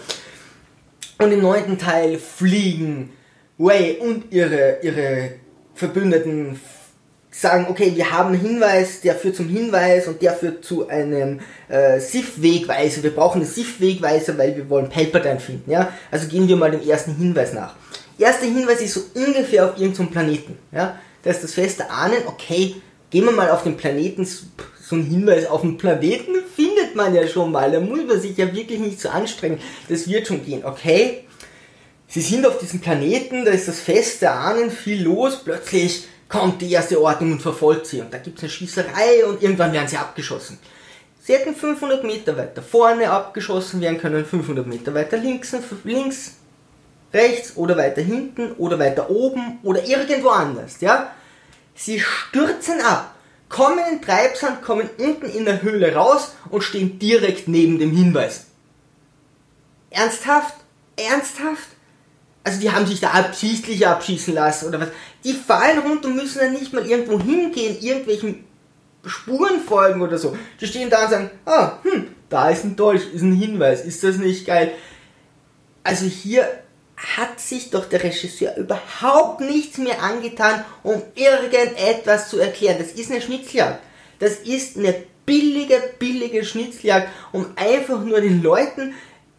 Und 1.20 1.32
im 1.32 1.42
neunten 1.42 1.78
Teil 1.78 2.18
fliegen 2.18 3.12
Way 3.60 3.98
und 4.00 4.32
ihre, 4.32 4.80
ihre 4.82 5.34
Verbündeten 5.76 6.60
sagen, 7.30 7.68
okay, 7.70 7.92
wir 7.96 8.12
haben 8.12 8.34
einen 8.34 8.42
Hinweis, 8.42 9.02
der 9.02 9.16
führt 9.16 9.36
zum 9.36 9.48
Hinweis 9.48 10.08
und 10.08 10.22
der 10.22 10.34
führt 10.34 10.66
zu 10.66 10.88
einem 10.88 11.40
äh, 11.68 12.00
Sith-Wegweiser. 12.00 13.04
Wir 13.04 13.14
brauchen 13.14 13.42
einen 13.42 13.50
Sith-Wegweiser, 13.50 14.38
weil 14.38 14.56
wir 14.58 14.70
wollen 14.70 14.90
Palpatine 14.90 15.40
finden, 15.40 15.70
ja. 15.70 15.94
Also 16.10 16.28
gehen 16.28 16.48
wir 16.48 16.56
mal 16.56 16.72
dem 16.72 16.88
ersten 16.88 17.16
Hinweis 17.16 17.54
nach. 17.54 17.76
Erster 18.18 18.46
Hinweis 18.46 18.82
ist 18.82 18.96
so 18.96 19.02
ungefähr 19.14 19.66
auf 19.66 19.78
irgendeinem 19.80 20.10
Planeten, 20.10 20.58
ja. 20.72 20.98
Da 21.24 21.30
ist 21.30 21.44
das 21.44 21.54
feste 21.54 21.90
Ahnen, 21.92 22.24
okay, 22.26 22.76
gehen 23.10 23.26
wir 23.26 23.32
mal 23.32 23.50
auf 23.52 23.64
den 23.64 23.78
Planeten, 23.78 24.26
so 24.26 24.96
ein 24.96 25.04
Hinweis 25.04 25.46
auf 25.46 25.62
den 25.62 25.78
Planeten 25.78 26.34
findet 26.56 26.96
man 26.96 27.14
ja 27.14 27.28
schon 27.28 27.52
mal, 27.52 27.72
da 27.72 27.80
muss 27.80 28.06
man 28.08 28.20
sich 28.20 28.38
ja 28.38 28.54
wirklich 28.54 28.80
nicht 28.80 29.00
so 29.00 29.10
anstrengen, 29.10 29.60
das 29.88 30.08
wird 30.08 30.28
schon 30.28 30.44
gehen, 30.44 30.66
okay. 30.66 31.26
Sie 32.12 32.22
sind 32.22 32.46
auf 32.48 32.58
diesem 32.58 32.82
Planeten, 32.82 33.46
da 33.46 33.52
ist 33.52 33.68
das 33.68 33.80
feste 33.80 34.32
Ahnen, 34.32 34.72
viel 34.72 35.04
los, 35.04 35.44
plötzlich 35.44 36.08
kommt 36.28 36.60
die 36.60 36.72
erste 36.72 37.00
Ordnung 37.00 37.34
und 37.34 37.42
verfolgt 37.42 37.86
sie. 37.86 38.02
Und 38.02 38.12
da 38.12 38.18
gibt 38.18 38.38
es 38.40 38.44
eine 38.44 38.52
Schießerei 38.52 39.26
und 39.28 39.44
irgendwann 39.44 39.74
werden 39.74 39.88
sie 39.88 39.98
abgeschossen. 39.98 40.58
Sie 41.22 41.34
hätten 41.34 41.56
500 41.56 42.04
Meter 42.04 42.36
weiter 42.36 42.64
vorne 42.64 43.12
abgeschossen 43.12 43.80
werden 43.82 44.00
können, 44.00 44.26
500 44.26 44.66
Meter 44.66 44.96
weiter 44.96 45.18
links, 45.18 45.56
links, 45.84 46.38
rechts 47.14 47.56
oder 47.56 47.78
weiter 47.78 48.02
hinten 48.02 48.54
oder 48.54 48.80
weiter 48.80 49.12
oben 49.12 49.60
oder 49.62 49.84
irgendwo 49.86 50.30
anders. 50.30 50.82
Ja? 50.82 51.12
Sie 51.76 52.00
stürzen 52.00 52.82
ab, 52.82 53.14
kommen 53.50 53.86
in 53.92 54.02
Treibsand, 54.02 54.64
kommen 54.64 54.90
unten 54.98 55.28
in 55.28 55.46
der 55.46 55.62
Höhle 55.62 55.94
raus 55.94 56.34
und 56.50 56.64
stehen 56.64 56.98
direkt 56.98 57.48
neben 57.48 57.78
dem 57.78 57.92
Hinweis. 57.92 58.46
Ernsthaft? 59.92 60.56
Ernsthaft? 60.96 61.68
Also 62.44 62.60
die 62.60 62.72
haben 62.72 62.86
sich 62.86 63.00
da 63.00 63.12
absichtlich 63.12 63.86
abschießen 63.86 64.34
lassen 64.34 64.68
oder 64.68 64.80
was. 64.80 64.90
Die 65.24 65.34
fallen 65.34 65.80
runter 65.80 66.08
und 66.08 66.16
müssen 66.16 66.40
dann 66.40 66.54
nicht 66.54 66.74
mal 66.74 66.86
irgendwo 66.86 67.20
hingehen, 67.20 67.78
irgendwelchen 67.82 68.46
Spuren 69.06 69.60
folgen 69.60 70.02
oder 70.02 70.18
so. 70.18 70.38
Die 70.60 70.68
stehen 70.68 70.90
da 70.90 71.06
und 71.06 71.12
sagen, 71.12 71.32
ah, 71.46 71.80
hm, 71.84 72.08
da 72.30 72.50
ist 72.50 72.64
ein 72.64 72.76
Dolch, 72.76 73.14
ist 73.14 73.22
ein 73.22 73.34
Hinweis, 73.34 73.84
ist 73.84 74.04
das 74.04 74.18
nicht 74.18 74.46
geil? 74.46 74.72
Also 75.84 76.06
hier 76.06 76.48
hat 76.96 77.40
sich 77.40 77.70
doch 77.70 77.86
der 77.86 78.04
Regisseur 78.04 78.56
überhaupt 78.58 79.42
nichts 79.42 79.78
mehr 79.78 80.04
angetan, 80.04 80.66
um 80.84 81.02
irgendetwas 81.16 82.30
zu 82.30 82.40
erklären. 82.40 82.78
Das 82.78 82.92
ist 82.92 83.10
eine 83.12 83.22
Schnitzeljagd. 83.22 83.80
Das 84.20 84.34
ist 84.36 84.78
eine 84.78 84.96
billige, 85.26 85.82
billige 85.98 86.44
Schnitzeljagd, 86.44 87.08
um 87.32 87.46
einfach 87.56 88.04
nur 88.04 88.20
den 88.20 88.44
Leuten 88.44 88.94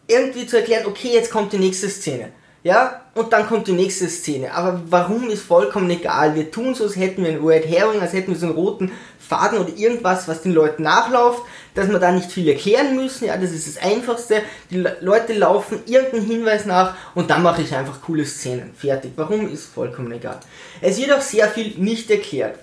irgendwie 0.07 0.47
zu 0.47 0.57
erklären, 0.57 0.87
okay, 0.87 1.09
jetzt 1.13 1.29
kommt 1.29 1.53
die 1.53 1.59
nächste 1.59 1.89
Szene. 1.89 2.31
Ja, 2.63 3.01
und 3.15 3.33
dann 3.33 3.47
kommt 3.47 3.67
die 3.67 3.73
nächste 3.73 4.07
Szene. 4.07 4.53
Aber 4.53 4.81
warum 4.87 5.29
ist 5.29 5.41
vollkommen 5.41 5.89
egal. 5.89 6.35
Wir 6.35 6.51
tun 6.51 6.75
so, 6.75 6.83
als 6.83 6.95
hätten 6.95 7.23
wir 7.23 7.31
einen 7.31 7.45
Red 7.45 7.67
Herring, 7.67 7.99
als 7.99 8.13
hätten 8.13 8.31
wir 8.31 8.37
so 8.37 8.45
einen 8.45 8.55
roten 8.55 8.91
Faden 9.19 9.59
oder 9.59 9.75
irgendwas, 9.75 10.27
was 10.27 10.43
den 10.43 10.53
Leuten 10.53 10.83
nachläuft, 10.83 11.41
dass 11.73 11.89
wir 11.89 11.97
da 11.97 12.11
nicht 12.11 12.31
viel 12.31 12.47
erklären 12.47 12.95
müssen. 12.95 13.25
Ja, 13.25 13.37
das 13.37 13.51
ist 13.51 13.67
das 13.67 13.83
Einfachste. 13.83 14.43
Die 14.69 14.85
Leute 14.99 15.33
laufen 15.33 15.79
irgendeinen 15.87 16.25
Hinweis 16.25 16.65
nach 16.65 16.95
und 17.15 17.31
dann 17.31 17.41
mache 17.41 17.63
ich 17.63 17.73
einfach 17.73 18.01
coole 18.01 18.25
Szenen. 18.25 18.73
Fertig. 18.75 19.13
Warum 19.15 19.51
ist 19.51 19.65
vollkommen 19.65 20.11
egal. 20.11 20.39
Es 20.81 20.99
wird 20.99 21.13
auch 21.13 21.21
sehr 21.21 21.47
viel 21.47 21.73
nicht 21.77 22.11
erklärt. 22.11 22.59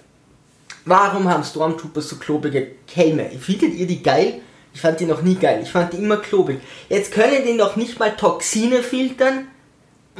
Warum 0.85 1.29
haben 1.29 1.43
Stormtroopers 1.43 2.09
so 2.09 2.17
klobige 2.17 2.69
Kelme? 2.87 3.31
Findet 3.41 3.75
ihr 3.75 3.87
die 3.87 4.03
geil? 4.03 4.41
Ich 4.73 4.81
fand 4.81 5.01
die 5.01 5.07
noch 5.07 5.23
nie 5.23 5.35
geil. 5.35 5.61
Ich 5.63 5.73
fand 5.73 5.93
die 5.93 5.97
immer 5.97 6.19
klobig. 6.19 6.61
Jetzt 6.89 7.13
können 7.13 7.45
die 7.45 7.55
noch 7.55 7.75
nicht 7.75 7.99
mal 7.99 8.15
Toxine 8.17 8.83
filtern 8.83 9.49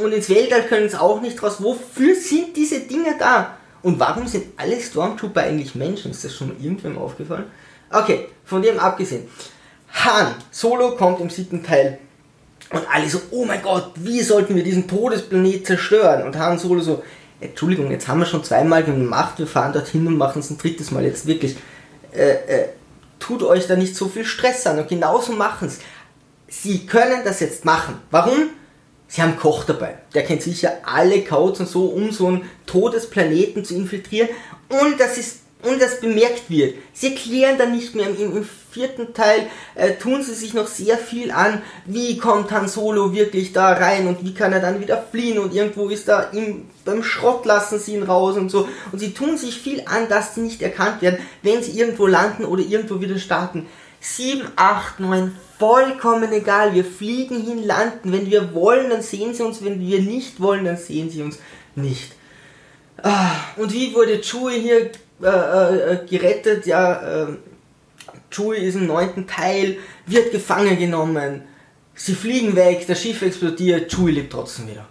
und 0.01 0.13
ins 0.13 0.29
Weltall 0.29 0.63
können 0.63 0.89
sie 0.89 1.01
auch 1.01 1.21
nicht 1.21 1.43
raus. 1.43 1.57
Wofür 1.63 2.15
sind 2.15 2.57
diese 2.57 2.81
Dinge 2.81 3.17
da? 3.19 3.57
Und 3.83 3.99
warum 3.99 4.27
sind 4.27 4.47
alle 4.57 4.81
Stormtrooper 4.81 5.43
eigentlich 5.43 5.75
Menschen? 5.75 6.11
Ist 6.11 6.25
das 6.25 6.35
schon 6.35 6.51
irgendwem 6.61 6.99
aufgefallen? 6.99 7.45
Okay, 7.91 8.29
von 8.45 8.63
dem 8.63 8.79
abgesehen. 8.79 9.29
Han 9.93 10.35
Solo 10.51 10.97
kommt 10.97 11.21
im 11.21 11.31
siebten 11.31 11.63
Teil 11.63 11.99
und 12.71 12.83
alle 12.93 13.09
so, 13.09 13.21
oh 13.31 13.45
mein 13.45 13.63
Gott, 13.63 13.93
wie 13.95 14.21
sollten 14.21 14.55
wir 14.55 14.63
diesen 14.63 14.87
Todesplanet 14.87 15.67
zerstören? 15.67 16.23
Und 16.25 16.37
Han 16.39 16.59
Solo 16.59 16.81
so, 16.81 17.03
Entschuldigung, 17.41 17.91
jetzt 17.91 18.09
haben 18.09 18.19
wir 18.19 18.27
schon 18.27 18.45
zweimal 18.45 18.83
gemacht, 18.83 19.39
wir 19.39 19.47
fahren 19.47 19.73
dorthin 19.73 20.07
und 20.07 20.19
machen 20.19 20.41
es 20.41 20.51
ein 20.51 20.59
drittes 20.59 20.91
Mal. 20.91 21.05
Jetzt 21.05 21.27
wirklich, 21.27 21.57
äh, 22.13 22.31
äh, 22.31 22.69
tut 23.19 23.43
euch 23.43 23.67
da 23.67 23.77
nicht 23.77 23.97
so 23.97 24.09
viel 24.09 24.25
Stress 24.25 24.67
an. 24.67 24.79
Und 24.79 24.89
genauso 24.89 25.33
machen 25.33 25.69
es. 25.69 25.79
Sie 26.49 26.87
können 26.87 27.23
das 27.25 27.41
jetzt 27.41 27.65
machen. 27.65 28.01
Warum? 28.11 28.51
Sie 29.09 29.23
haben 29.23 29.39
Koch 29.39 29.65
dabei. 29.65 29.99
Der 30.15 30.23
kennt 30.23 30.43
sicher 30.43 30.79
alle 30.85 31.25
Codes 31.25 31.61
und 31.61 31.69
so, 31.69 31.87
um 31.87 32.13
so 32.13 32.27
einen 32.29 32.49
Todesplaneten 32.67 33.65
zu 33.65 33.75
infiltrieren. 33.75 34.29
Und 34.69 35.01
das 35.01 35.17
ist 35.19 35.39
und 35.63 35.83
das 35.83 36.01
bemerkt 36.01 36.49
wird. 36.49 36.77
Sie 36.93 37.09
erklären 37.09 37.59
dann 37.59 37.73
nicht 37.73 37.95
mehr 37.95 38.09
im, 38.09 38.37
im 38.37 38.49
vierten 38.71 39.13
Teil, 39.13 39.49
äh, 39.75 39.95
tun 39.95 40.23
sie 40.23 40.35
sich 40.35 40.55
noch 40.55 40.69
sehr 40.69 40.99
viel 40.99 41.33
an, 41.33 41.63
wie 41.85 42.17
kommt 42.19 42.53
Han 42.53 42.69
Solo 42.69 43.13
wirklich 43.13 43.53
da 43.53 43.73
rein 43.73 44.07
und 44.07 44.25
wie 44.25 44.35
kann 44.35 44.53
er 44.53 44.61
dann 44.61 44.81
wieder 44.81 45.05
fliehen 45.11 45.39
und 45.39 45.53
irgendwo 45.53 45.89
ist 45.89 46.07
da 46.07 46.31
ihm, 46.33 46.69
beim 46.85 47.03
Schrott 47.03 47.45
lassen 47.45 47.81
sie 47.81 47.95
ihn 47.95 48.05
raus 48.05 48.37
und 48.37 48.51
so. 48.51 48.69
Und 48.93 49.01
sie 49.01 49.13
tun 49.13 49.37
sich 49.37 49.59
viel 49.59 49.83
an, 49.87 50.09
dass 50.09 50.35
sie 50.35 50.43
nicht 50.43 50.63
erkannt 50.63 51.03
werden, 51.03 51.19
wenn 51.43 51.63
sie 51.63 51.73
irgendwo 51.73 52.07
landen 52.07 52.45
oder 52.45 52.63
irgendwo 52.63 53.01
wieder 53.01 53.19
starten. 53.19 53.67
7, 54.01 54.49
8, 54.57 55.01
9, 55.01 55.37
vollkommen 55.59 56.33
egal. 56.33 56.75
Wir 56.75 56.85
fliegen 56.85 57.43
hin, 57.43 57.65
landen. 57.65 58.13
Wenn 58.13 58.31
wir 58.31 58.55
wollen, 58.55 58.91
dann 58.91 59.03
sehen 59.03 59.35
sie 59.35 59.43
uns. 59.43 59.65
Wenn 59.65 59.81
wir 59.81 60.01
nicht 60.01 60.41
wollen, 60.41 60.65
dann 60.65 60.77
sehen 60.77 61.11
sie 61.11 61.23
uns 61.23 61.39
nicht. 61.75 62.13
Ah, 63.03 63.33
und 63.57 63.73
wie 63.73 63.95
wurde 63.95 64.21
Chewie 64.21 64.61
hier 64.61 64.91
äh, 65.23 65.93
äh, 65.93 66.07
gerettet? 66.09 66.67
Ja, 66.67 67.25
äh, 67.25 67.27
Chewie 68.31 68.59
ist 68.59 68.75
im 68.75 68.87
neunten 68.87 69.27
Teil, 69.27 69.79
wird 70.07 70.33
gefangen 70.33 70.79
genommen. 70.79 71.43
Sie 71.95 72.15
fliegen 72.15 72.55
weg, 72.55 72.87
das 72.87 73.03
Schiff 73.03 73.23
explodiert, 73.23 73.93
Chewie 73.93 74.13
lebt 74.13 74.33
trotzdem 74.33 74.69
wieder. 74.69 74.87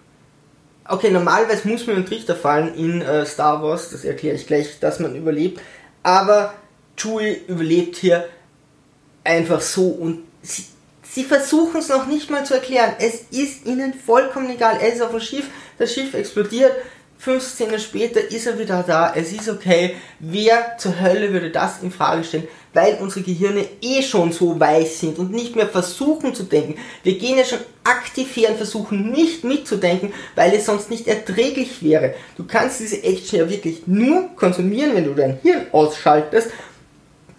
Okay, 0.86 1.12
normalerweise 1.12 1.68
muss 1.68 1.86
man 1.86 1.98
einen 1.98 2.06
Trichter 2.06 2.36
fallen 2.36 2.74
in 2.76 3.02
äh, 3.02 3.26
Star 3.26 3.62
Wars, 3.62 3.90
das 3.92 4.06
erkläre 4.06 4.36
ich 4.36 4.48
gleich, 4.48 4.80
dass 4.80 5.00
man 5.00 5.16
überlebt. 5.16 5.62
Aber 6.04 6.54
Chewie 6.96 7.42
überlebt 7.48 7.98
hier 7.98 8.26
einfach 9.28 9.62
so 9.62 9.88
und 9.88 10.24
sie, 10.42 10.66
sie 11.04 11.24
versuchen 11.24 11.80
es 11.80 11.90
noch 11.90 12.08
nicht 12.08 12.30
mal 12.30 12.46
zu 12.46 12.54
erklären. 12.54 12.94
Es 13.00 13.22
ist 13.32 13.66
ihnen 13.66 13.94
vollkommen 13.94 14.50
egal. 14.50 14.78
Er 14.82 14.94
ist 14.94 15.02
auf 15.02 15.12
dem 15.12 15.20
Schiff, 15.20 15.46
das 15.78 15.94
Schiff 15.94 16.14
explodiert, 16.14 16.72
fünf 17.18 17.44
Szenen 17.44 17.80
später 17.80 18.20
ist 18.20 18.48
er 18.48 18.60
wieder 18.60 18.84
da, 18.84 19.14
es 19.16 19.32
ist 19.32 19.50
okay. 19.50 19.96
Wer 20.20 20.78
zur 20.78 21.00
Hölle 21.00 21.34
würde 21.34 21.52
das 21.52 21.82
in 21.82 21.92
Frage 21.92 22.24
stellen? 22.24 22.48
Weil 22.74 22.98
unsere 23.02 23.22
Gehirne 23.22 23.66
eh 23.82 24.04
schon 24.04 24.32
so 24.32 24.60
weich 24.60 24.98
sind 24.98 25.18
und 25.18 25.32
nicht 25.32 25.56
mehr 25.56 25.68
versuchen 25.68 26.36
zu 26.36 26.44
denken. 26.44 26.76
Wir 27.04 27.18
gehen 27.18 27.38
ja 27.38 27.44
schon 27.44 27.60
aktiv 27.84 28.36
her 28.36 28.52
und 28.52 28.58
versuchen 28.58 29.12
nicht 29.12 29.44
mitzudenken, 29.44 30.14
weil 30.36 30.54
es 30.54 30.66
sonst 30.68 30.90
nicht 30.90 31.08
erträglich 31.08 31.82
wäre. 31.82 32.14
Du 32.38 32.46
kannst 32.46 32.80
diese 32.80 33.04
Action 33.04 33.40
ja 33.40 33.50
wirklich 33.50 33.88
nur 33.88 34.30
konsumieren, 34.36 34.96
wenn 34.96 35.06
du 35.06 35.16
dein 35.16 35.40
Hirn 35.42 35.68
ausschaltest 35.72 36.52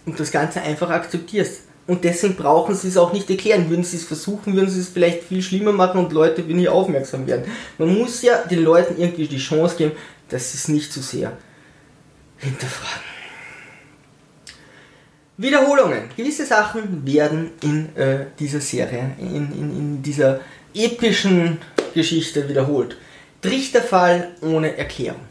und 0.05 0.19
das 0.19 0.31
Ganze 0.31 0.61
einfach 0.61 0.89
akzeptierst. 0.89 1.68
Und 1.89 2.03
deswegen 2.03 2.35
brauchen 2.35 2.75
sie 2.75 2.87
es 2.87 2.97
auch 2.97 3.13
nicht 3.13 3.27
erklären. 3.31 3.67
Würden 3.67 3.83
sie 3.83 3.97
es 3.97 4.03
versuchen, 4.03 4.55
würden 4.55 4.69
sie 4.69 4.79
es 4.79 4.89
vielleicht 4.89 5.23
viel 5.23 5.41
schlimmer 5.41 5.71
machen 5.71 5.99
und 5.99 6.13
Leute 6.13 6.43
nicht 6.43 6.69
aufmerksam 6.69 7.25
werden. 7.25 7.45
Man 7.79 7.97
muss 7.97 8.21
ja 8.21 8.43
den 8.43 8.63
Leuten 8.63 9.01
irgendwie 9.01 9.27
die 9.27 9.39
Chance 9.39 9.75
geben, 9.75 9.93
dass 10.29 10.51
sie 10.51 10.59
es 10.59 10.67
nicht 10.67 10.93
zu 10.93 11.01
so 11.01 11.17
sehr 11.17 11.35
hinterfragen. 12.37 13.01
Wiederholungen. 15.37 16.09
Gewisse 16.15 16.45
Sachen 16.45 17.07
werden 17.07 17.53
in 17.63 17.95
äh, 17.95 18.27
dieser 18.37 18.61
Serie, 18.61 19.15
in, 19.17 19.51
in, 19.51 19.77
in 19.77 20.03
dieser 20.03 20.41
epischen 20.75 21.57
Geschichte 21.95 22.47
wiederholt. 22.47 22.97
Trichterfall 23.41 24.27
ohne 24.41 24.77
Erklärung. 24.77 25.21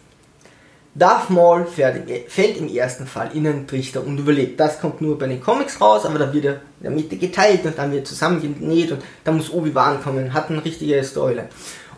Darth 0.95 1.31
Maul 1.31 1.67
fällt 1.67 2.57
im 2.57 2.69
ersten 2.69 3.07
Fall 3.07 3.31
in 3.35 3.47
einen 3.47 3.67
Trichter 3.67 4.05
und 4.05 4.19
überlebt. 4.19 4.59
Das 4.59 4.81
kommt 4.81 5.01
nur 5.01 5.19
bei 5.19 5.27
den 5.27 5.41
Comics 5.41 5.81
raus, 5.81 6.05
aber 6.05 6.19
da 6.19 6.33
wird 6.33 6.45
er 6.45 6.53
in 6.55 6.83
der 6.83 6.91
Mitte 6.91 7.17
geteilt 7.17 7.65
und 7.65 7.79
dann 7.79 7.93
wird 7.93 8.07
zusammengenäht 8.07 8.93
und 8.93 9.03
da 9.23 9.33
muss 9.33 9.53
Obi-Wan 9.53 10.03
kommen. 10.03 10.33
Hat 10.33 10.51
eine 10.51 10.65
richtige 10.65 11.03
Storyline. 11.05 11.49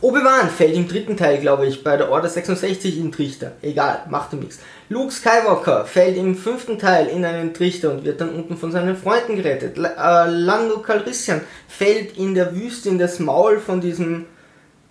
Obi-Wan 0.02 0.48
fällt 0.48 0.74
im 0.74 0.88
dritten 0.88 1.16
Teil, 1.16 1.38
glaube 1.38 1.66
ich, 1.66 1.84
bei 1.84 1.96
der 1.98 2.10
Order 2.10 2.28
66 2.28 2.98
in 2.98 3.12
Trichter. 3.12 3.52
Egal, 3.60 4.04
macht 4.08 4.32
nichts. 4.32 4.58
Luke 4.88 5.12
Skywalker 5.12 5.84
fällt 5.84 6.16
im 6.16 6.34
fünften 6.34 6.78
Teil 6.78 7.06
in 7.08 7.24
einen 7.24 7.52
Trichter 7.52 7.92
und 7.92 8.04
wird 8.04 8.20
dann 8.20 8.34
unten 8.34 8.56
von 8.56 8.72
seinen 8.72 8.96
Freunden 8.96 9.36
gerettet. 9.36 9.76
L 9.76 9.84
äh, 9.84 10.26
Lando 10.30 10.78
Calrissian 10.78 11.42
fällt 11.68 12.16
in 12.16 12.34
der 12.34 12.56
Wüste 12.56 12.88
in 12.88 12.98
das 12.98 13.18
Maul 13.18 13.60
von 13.60 13.82
diesem 13.82 14.24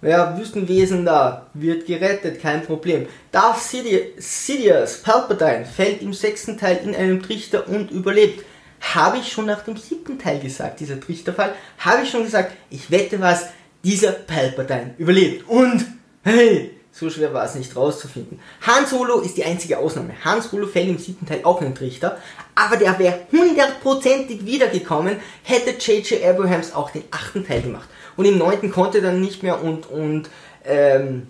ja, 0.02 0.38
Wüstenwesen 0.38 1.06
da, 1.06 1.48
wird 1.54 1.86
gerettet, 1.86 2.42
kein 2.42 2.64
Problem. 2.64 3.08
Darth 3.32 3.62
Sidious, 3.62 5.02
Palpatine, 5.04 5.66
fällt 5.66 6.02
im 6.02 6.14
sechsten 6.14 6.58
Teil 6.58 6.80
in 6.84 6.96
einem 6.96 7.22
Trichter 7.22 7.68
und 7.68 7.92
überlebt. 7.92 8.46
Habe 8.82 9.18
ich 9.18 9.32
schon 9.32 9.46
nach 9.46 9.62
dem 9.64 9.76
siebten 9.76 10.18
Teil 10.18 10.40
gesagt, 10.40 10.80
dieser 10.80 11.00
Trichterfall, 11.02 11.54
habe 11.80 12.04
ich 12.04 12.10
schon 12.10 12.24
gesagt, 12.24 12.54
ich 12.70 12.90
wette 12.90 13.20
was, 13.20 13.48
dieser 13.84 14.14
Palpatine 14.14 14.96
überlebt. 14.98 15.48
Und, 15.50 15.86
hey, 16.24 16.79
so 17.00 17.10
schwer 17.10 17.34
war 17.34 17.46
es 17.46 17.56
nicht 17.56 17.76
rauszufinden. 17.76 18.40
Han 18.62 18.86
Solo 18.86 19.20
ist 19.20 19.38
die 19.38 19.46
einzige 19.46 19.78
Ausnahme. 19.78 20.14
Han 20.26 20.42
Solo 20.42 20.68
fällt 20.68 20.90
im 20.90 20.98
siebten 20.98 21.26
Teil 21.26 21.42
auch 21.44 21.62
in 21.62 21.70
den 21.70 21.76
Trichter, 21.76 22.18
aber 22.56 22.76
der 22.76 23.00
wäre 23.00 23.22
hundertprozentig 23.32 24.46
wiedergekommen, 24.46 25.16
hätte 25.44 25.72
J.J. 25.72 26.24
Abrahams 26.24 26.74
auch 26.76 26.92
den 26.92 27.04
achten 27.12 27.46
Teil 27.46 27.62
gemacht. 27.62 27.88
Und 28.18 28.26
im 28.26 28.38
neunten 28.38 28.70
konnte 28.70 28.98
er 28.98 29.06
dann 29.06 29.22
nicht 29.22 29.44
mehr 29.44 29.64
und, 29.64 29.90
und 29.90 30.30
ähm, 30.66 31.28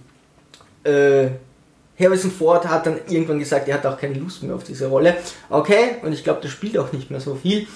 äh, 0.84 1.28
Harrison 2.00 2.32
Ford 2.32 2.66
hat 2.68 2.86
dann 2.86 3.00
irgendwann 3.08 3.40
gesagt, 3.40 3.68
er 3.68 3.76
hat 3.76 3.86
auch 3.86 4.00
keine 4.00 4.16
Lust 4.16 4.42
mehr 4.42 4.56
auf 4.56 4.64
diese 4.64 4.88
Rolle. 4.88 5.18
Okay, 5.50 5.98
und 6.02 6.14
ich 6.14 6.24
glaube, 6.24 6.42
der 6.42 6.50
spielt 6.50 6.78
auch 6.78 6.92
nicht 6.94 7.12
mehr 7.12 7.20
so 7.20 7.36
viel. 7.36 7.68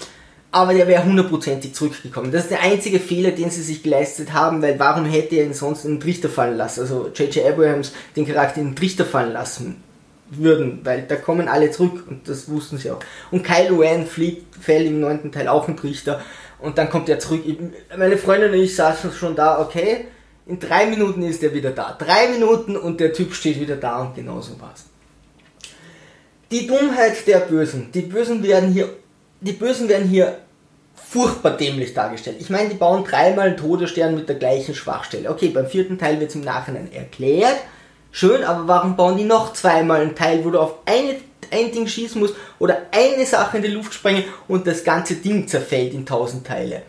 Aber 0.53 0.75
der 0.75 0.87
wäre 0.87 1.03
hundertprozentig 1.03 1.73
zurückgekommen. 1.73 2.31
Das 2.31 2.43
ist 2.43 2.51
der 2.51 2.61
einzige 2.61 2.99
Fehler, 2.99 3.31
den 3.31 3.49
sie 3.49 3.63
sich 3.63 3.81
geleistet 3.81 4.33
haben, 4.33 4.61
weil 4.61 4.77
warum 4.77 5.05
hätte 5.05 5.35
er 5.35 5.45
ihn 5.45 5.55
sonst 5.55 5.83
in 5.83 5.95
den 5.95 5.99
Trichter 5.99 6.29
fallen 6.29 6.57
lassen? 6.57 6.81
Also 6.81 7.09
J.J. 7.13 7.43
Abrahams 7.43 7.91
den 8.15 8.27
Charakter 8.27 8.61
in 8.61 8.67
den 8.67 8.75
Trichter 8.75 9.03
fallen 9.03 9.33
lassen 9.33 9.81
würden, 10.29 10.81
weil 10.83 11.05
da 11.07 11.15
kommen 11.15 11.47
alle 11.47 11.71
zurück 11.71 12.05
und 12.07 12.29
das 12.29 12.47
wussten 12.49 12.77
sie 12.77 12.91
auch. 12.91 12.99
Und 13.31 13.43
Kylo 13.43 13.77
Ren 13.77 14.05
fliegt, 14.05 14.55
fällt 14.55 14.85
im 14.85 14.99
neunten 14.99 15.31
Teil 15.31 15.47
auch 15.47 15.67
ein 15.67 15.75
Trichter 15.75 16.21
und 16.59 16.77
dann 16.77 16.87
kommt 16.87 17.09
er 17.09 17.17
zurück. 17.17 17.41
Meine 17.97 18.17
Freundin 18.17 18.51
und 18.51 18.59
ich 18.59 18.75
saßen 18.75 19.11
schon 19.11 19.35
da, 19.35 19.59
okay, 19.59 20.05
in 20.45 20.59
drei 20.59 20.85
Minuten 20.85 21.23
ist 21.23 21.41
er 21.41 21.55
wieder 21.55 21.71
da. 21.71 21.97
Drei 21.97 22.27
Minuten 22.27 22.77
und 22.77 22.99
der 22.99 23.11
Typ 23.11 23.33
steht 23.33 23.59
wieder 23.59 23.77
da 23.77 24.03
und 24.03 24.13
genauso 24.13 24.61
war's. 24.61 24.85
Die 26.51 26.67
Dummheit 26.67 27.25
der 27.25 27.39
Bösen. 27.39 27.91
Die 27.91 28.01
Bösen 28.01 28.43
werden 28.43 28.71
hier, 28.71 28.87
die 29.43 29.53
Bösen 29.53 29.89
werden 29.89 30.07
hier 30.07 30.39
furchtbar 30.95 31.57
dämlich 31.57 31.93
dargestellt. 31.93 32.37
Ich 32.39 32.49
meine, 32.49 32.69
die 32.69 32.75
bauen 32.75 33.03
dreimal 33.03 33.47
einen 33.47 33.57
Todesstern 33.57 34.15
mit 34.15 34.29
der 34.29 34.37
gleichen 34.37 34.73
Schwachstelle. 34.73 35.29
Okay, 35.29 35.49
beim 35.49 35.67
vierten 35.67 35.97
Teil 35.97 36.19
wird 36.19 36.29
es 36.29 36.35
im 36.35 36.41
Nachhinein 36.41 36.91
erklärt. 36.91 37.57
Schön, 38.11 38.43
aber 38.43 38.67
warum 38.67 38.95
bauen 38.95 39.17
die 39.17 39.23
noch 39.23 39.53
zweimal 39.53 40.01
einen 40.01 40.15
Teil, 40.15 40.45
wo 40.45 40.49
du 40.49 40.59
auf 40.59 40.79
eine 40.85 41.15
ein 41.51 41.71
Ding 41.71 41.87
schießen 41.87 42.19
muss 42.19 42.33
oder 42.57 42.83
eine 42.91 43.25
Sache 43.25 43.57
in 43.57 43.63
die 43.63 43.69
Luft 43.69 43.93
sprengen 43.93 44.23
und 44.47 44.65
das 44.65 44.83
ganze 44.83 45.15
Ding 45.15 45.47
zerfällt 45.47 45.93
in 45.93 46.05
tausend 46.05 46.47
Teile. 46.47 46.81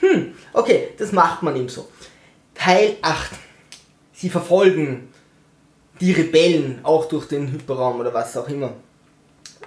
Hm, 0.00 0.34
okay, 0.52 0.88
das 0.98 1.12
macht 1.12 1.42
man 1.42 1.54
eben 1.54 1.68
so. 1.68 1.86
Teil 2.54 2.96
8. 3.02 3.30
Sie 4.12 4.30
verfolgen 4.30 5.08
die 6.00 6.12
Rebellen 6.12 6.80
auch 6.82 7.06
durch 7.06 7.28
den 7.28 7.52
Hyperraum 7.52 8.00
oder 8.00 8.12
was 8.12 8.36
auch 8.36 8.48
immer. 8.48 8.72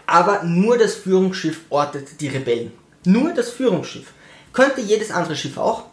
Aber 0.05 0.43
nur 0.43 0.77
das 0.77 0.95
Führungsschiff 0.95 1.61
ortet 1.69 2.19
die 2.21 2.27
Rebellen. 2.27 2.71
Nur 3.05 3.33
das 3.33 3.49
Führungsschiff. 3.49 4.13
Könnte 4.51 4.81
jedes 4.81 5.11
andere 5.11 5.35
Schiff 5.35 5.57
auch. 5.57 5.85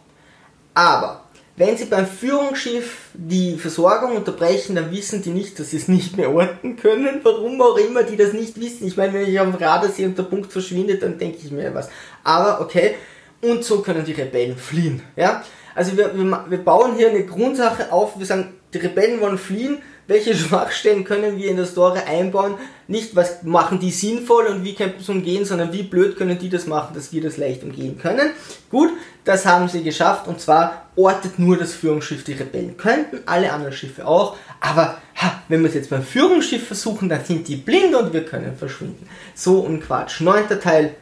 Aber 0.73 1.25
wenn 1.57 1.77
sie 1.77 1.85
beim 1.85 2.07
Führungsschiff 2.07 3.09
die 3.13 3.57
Versorgung 3.57 4.15
unterbrechen, 4.15 4.75
dann 4.75 4.91
wissen 4.91 5.21
die 5.21 5.31
nicht, 5.31 5.59
dass 5.59 5.71
sie 5.71 5.77
es 5.77 5.87
nicht 5.87 6.17
mehr 6.17 6.33
orten 6.33 6.75
können. 6.75 7.19
Warum 7.23 7.61
auch 7.61 7.77
immer 7.77 8.03
die 8.03 8.15
das 8.15 8.33
nicht 8.33 8.59
wissen. 8.59 8.87
Ich 8.87 8.97
meine, 8.97 9.13
wenn 9.13 9.29
ich 9.29 9.39
am 9.39 9.53
Radar 9.53 9.89
sehe 9.89 10.07
und 10.07 10.17
der 10.17 10.23
Punkt 10.23 10.51
verschwindet, 10.51 11.03
dann 11.03 11.17
denke 11.17 11.39
ich 11.43 11.51
mir 11.51 11.73
was. 11.73 11.89
Aber 12.23 12.61
okay. 12.61 12.95
Und 13.41 13.63
so 13.63 13.81
können 13.81 14.05
die 14.05 14.13
Rebellen 14.13 14.57
fliehen. 14.57 15.01
Ja? 15.15 15.43
Also 15.75 15.97
wir, 15.97 16.15
wir, 16.15 16.45
wir 16.47 16.57
bauen 16.63 16.95
hier 16.95 17.09
eine 17.09 17.25
Grundsache 17.25 17.91
auf. 17.91 18.17
Wir 18.17 18.25
sagen, 18.25 18.53
die 18.73 18.77
Rebellen 18.77 19.19
wollen 19.19 19.37
fliehen 19.37 19.79
welche 20.07 20.35
Schwachstellen 20.35 21.03
können 21.03 21.37
wir 21.37 21.49
in 21.49 21.57
der 21.57 21.65
Story 21.65 21.99
einbauen, 21.99 22.55
nicht 22.87 23.15
was 23.15 23.43
machen 23.43 23.79
die 23.79 23.91
sinnvoll 23.91 24.47
und 24.47 24.63
wie 24.63 24.75
könnten 24.75 25.01
es 25.01 25.09
umgehen, 25.09 25.45
sondern 25.45 25.71
wie 25.71 25.83
blöd 25.83 26.17
können 26.17 26.37
die 26.37 26.49
das 26.49 26.67
machen, 26.67 26.93
dass 26.93 27.13
wir 27.13 27.21
das 27.21 27.37
leicht 27.37 27.63
umgehen 27.63 27.97
können. 27.97 28.31
Gut, 28.69 28.89
das 29.23 29.45
haben 29.45 29.69
sie 29.69 29.83
geschafft 29.83 30.27
und 30.27 30.41
zwar 30.41 30.87
ortet 30.95 31.39
nur 31.39 31.57
das 31.57 31.73
Führungsschiff 31.73 32.23
die 32.23 32.33
Rebellen. 32.33 32.75
Könnten 32.77 33.19
alle 33.25 33.53
anderen 33.53 33.73
Schiffe 33.73 34.05
auch, 34.05 34.35
aber 34.59 34.97
ha, 35.15 35.41
wenn 35.47 35.61
wir 35.61 35.69
es 35.69 35.75
jetzt 35.75 35.89
beim 35.89 36.03
Führungsschiff 36.03 36.67
versuchen, 36.67 37.07
dann 37.07 37.23
sind 37.23 37.47
die 37.47 37.55
blind 37.55 37.95
und 37.95 38.13
wir 38.13 38.25
können 38.25 38.57
verschwinden. 38.57 39.07
So 39.35 39.65
ein 39.65 39.81
Quatsch. 39.81 40.21
Neunter 40.21 40.59
Teil, 40.59 40.95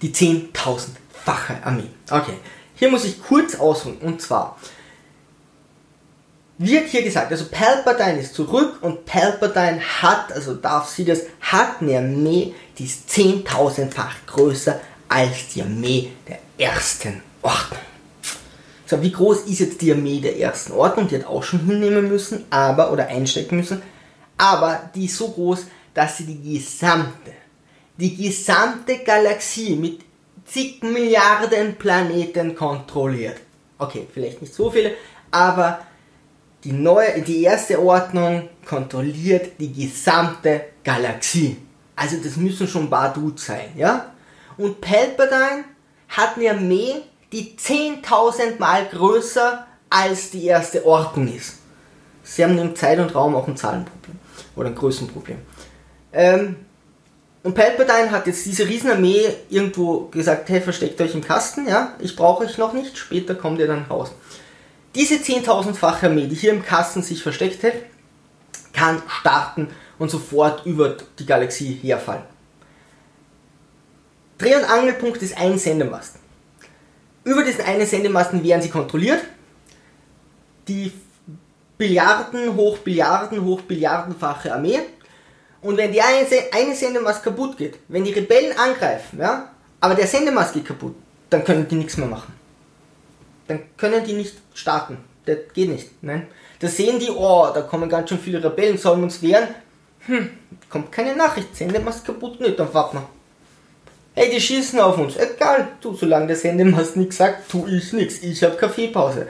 die 0.00 0.12
10.000-fache 0.12 1.64
Armee. 1.64 1.90
Okay, 2.10 2.34
hier 2.74 2.90
muss 2.90 3.04
ich 3.04 3.22
kurz 3.22 3.54
ausholen 3.56 3.98
und 3.98 4.22
zwar 4.22 4.58
wird 6.64 6.88
hier 6.88 7.02
gesagt, 7.02 7.30
also 7.30 7.46
Palpatine 7.50 8.20
ist 8.20 8.34
zurück 8.34 8.78
und 8.82 9.04
Palpatine 9.04 9.80
hat, 9.80 10.32
also 10.32 10.54
Darth 10.54 10.88
Sidious, 10.88 11.20
hat 11.40 11.80
eine 11.80 11.98
Armee, 11.98 12.54
die 12.78 12.84
ist 12.84 13.08
10.000-fach 13.10 14.26
größer 14.26 14.80
als 15.08 15.48
die 15.54 15.62
Armee 15.62 16.12
der 16.28 16.38
ersten 16.58 17.22
Ordnung. 17.42 17.80
So, 18.86 19.00
wie 19.02 19.12
groß 19.12 19.42
ist 19.46 19.60
jetzt 19.60 19.80
die 19.80 19.92
Armee 19.92 20.20
der 20.20 20.38
ersten 20.38 20.72
Ordnung? 20.72 21.08
Die 21.08 21.16
hat 21.16 21.26
auch 21.26 21.42
schon 21.42 21.66
hinnehmen 21.66 22.08
müssen, 22.08 22.44
aber, 22.50 22.92
oder 22.92 23.08
einstecken 23.08 23.56
müssen, 23.56 23.82
aber 24.36 24.90
die 24.94 25.06
ist 25.06 25.16
so 25.16 25.28
groß, 25.28 25.66
dass 25.94 26.18
sie 26.18 26.26
die 26.26 26.54
gesamte, 26.54 27.32
die 27.96 28.16
gesamte 28.16 28.98
Galaxie 28.98 29.76
mit 29.76 30.00
zig 30.44 30.82
Milliarden 30.82 31.76
Planeten 31.76 32.54
kontrolliert. 32.54 33.36
Okay, 33.78 34.06
vielleicht 34.12 34.42
nicht 34.42 34.54
so 34.54 34.70
viele, 34.70 34.92
aber 35.30 35.80
die, 36.64 36.72
neue, 36.72 37.22
die 37.22 37.42
erste 37.42 37.80
Ordnung 37.80 38.48
kontrolliert 38.64 39.52
die 39.58 39.72
gesamte 39.72 40.62
Galaxie. 40.84 41.56
Also 41.96 42.16
das 42.22 42.36
müssen 42.36 42.68
schon 42.68 42.84
ein 42.84 42.90
paar 42.90 43.14
sein, 43.36 43.72
ja? 43.76 44.12
Und 44.56 44.80
Palpatine 44.80 45.64
hat 46.08 46.36
eine 46.36 46.50
Armee, 46.50 46.94
die 47.32 47.56
10.000 47.56 48.58
Mal 48.58 48.86
größer 48.86 49.66
als 49.90 50.30
die 50.30 50.46
erste 50.46 50.84
Ordnung 50.84 51.34
ist. 51.34 51.58
Sie 52.22 52.44
haben 52.44 52.58
im 52.58 52.76
Zeit 52.76 52.98
und 52.98 53.14
Raum 53.14 53.34
auch 53.34 53.48
ein 53.48 53.56
Zahlenproblem. 53.56 54.18
Oder 54.54 54.68
ein 54.68 54.74
Größenproblem. 54.74 55.38
Ähm, 56.12 56.56
und 57.42 57.54
Palpatine 57.54 58.10
hat 58.10 58.26
jetzt 58.26 58.46
diese 58.46 58.68
Riesenarmee 58.68 59.34
irgendwo 59.50 60.06
gesagt, 60.06 60.48
hey, 60.48 60.60
versteckt 60.60 61.00
euch 61.00 61.14
im 61.14 61.22
Kasten, 61.22 61.66
ja, 61.66 61.94
ich 61.98 62.14
brauche 62.14 62.44
euch 62.44 62.56
noch 62.56 62.72
nicht, 62.72 62.96
später 62.96 63.34
kommt 63.34 63.58
ihr 63.58 63.66
dann 63.66 63.86
raus. 63.86 64.12
Diese 64.94 65.14
10.000-fache 65.14 66.06
Armee, 66.06 66.26
die 66.26 66.34
hier 66.34 66.52
im 66.52 66.64
Kasten 66.64 67.02
sich 67.02 67.22
versteckt 67.22 67.62
hält, 67.62 67.84
kann 68.72 69.02
starten 69.08 69.68
und 69.98 70.10
sofort 70.10 70.66
über 70.66 70.96
die 71.18 71.26
Galaxie 71.26 71.78
herfallen. 71.82 72.24
Dreh- 74.38 74.56
und 74.56 74.64
Angelpunkt 74.64 75.22
ist 75.22 75.38
ein 75.38 75.58
Sendemasten. 75.58 76.20
Über 77.24 77.44
diesen 77.44 77.64
einen 77.64 77.86
Sendemasten 77.86 78.42
werden 78.42 78.60
sie 78.60 78.70
kontrolliert. 78.70 79.22
Die 80.66 80.92
Billiarden, 81.78 82.56
hoch 82.56 82.78
Billiarden, 82.78 83.44
hoch 83.44 83.60
Billiardenfache 83.62 84.52
Armee. 84.52 84.80
Und 85.60 85.76
wenn 85.76 85.92
die 85.92 86.02
eine, 86.02 86.26
eine 86.52 86.74
Sendemast 86.74 87.22
kaputt 87.22 87.56
geht, 87.56 87.78
wenn 87.88 88.04
die 88.04 88.12
Rebellen 88.12 88.56
angreifen, 88.58 89.20
ja, 89.20 89.50
aber 89.80 89.94
der 89.94 90.08
Sendemast 90.08 90.54
geht 90.54 90.64
kaputt, 90.64 90.96
dann 91.30 91.44
können 91.44 91.68
die 91.68 91.76
nichts 91.76 91.96
mehr 91.96 92.08
machen. 92.08 92.34
Dann 93.48 93.60
können 93.76 94.04
die 94.04 94.14
nicht 94.14 94.36
starten. 94.54 94.98
Das 95.26 95.38
geht 95.54 95.68
nicht. 95.68 96.02
Nein. 96.02 96.26
Da 96.58 96.68
sehen 96.68 96.98
die, 96.98 97.10
oh, 97.10 97.48
da 97.52 97.62
kommen 97.62 97.88
ganz 97.88 98.08
schön 98.08 98.18
viele 98.18 98.42
Rebellen, 98.42 98.78
sollen 98.78 99.02
uns 99.02 99.22
wehren. 99.22 99.48
Hm, 100.06 100.30
kommt 100.68 100.90
keine 100.90 101.14
Nachricht, 101.14 101.54
Sendemast 101.56 102.04
kaputt, 102.04 102.40
nicht, 102.40 102.58
dann 102.58 102.72
warten 102.74 102.98
wir. 102.98 103.08
Ey, 104.14 104.30
die 104.30 104.40
schießen 104.40 104.78
auf 104.80 104.98
uns. 104.98 105.16
Egal, 105.16 105.68
du, 105.80 105.94
solange 105.94 106.26
der 106.26 106.36
Sendemast 106.36 106.96
nichts 106.96 107.16
sagt, 107.16 107.50
tu 107.50 107.66
ich 107.66 107.92
nichts. 107.92 108.22
Ich 108.22 108.42
hab 108.42 108.58
Kaffeepause. 108.58 109.28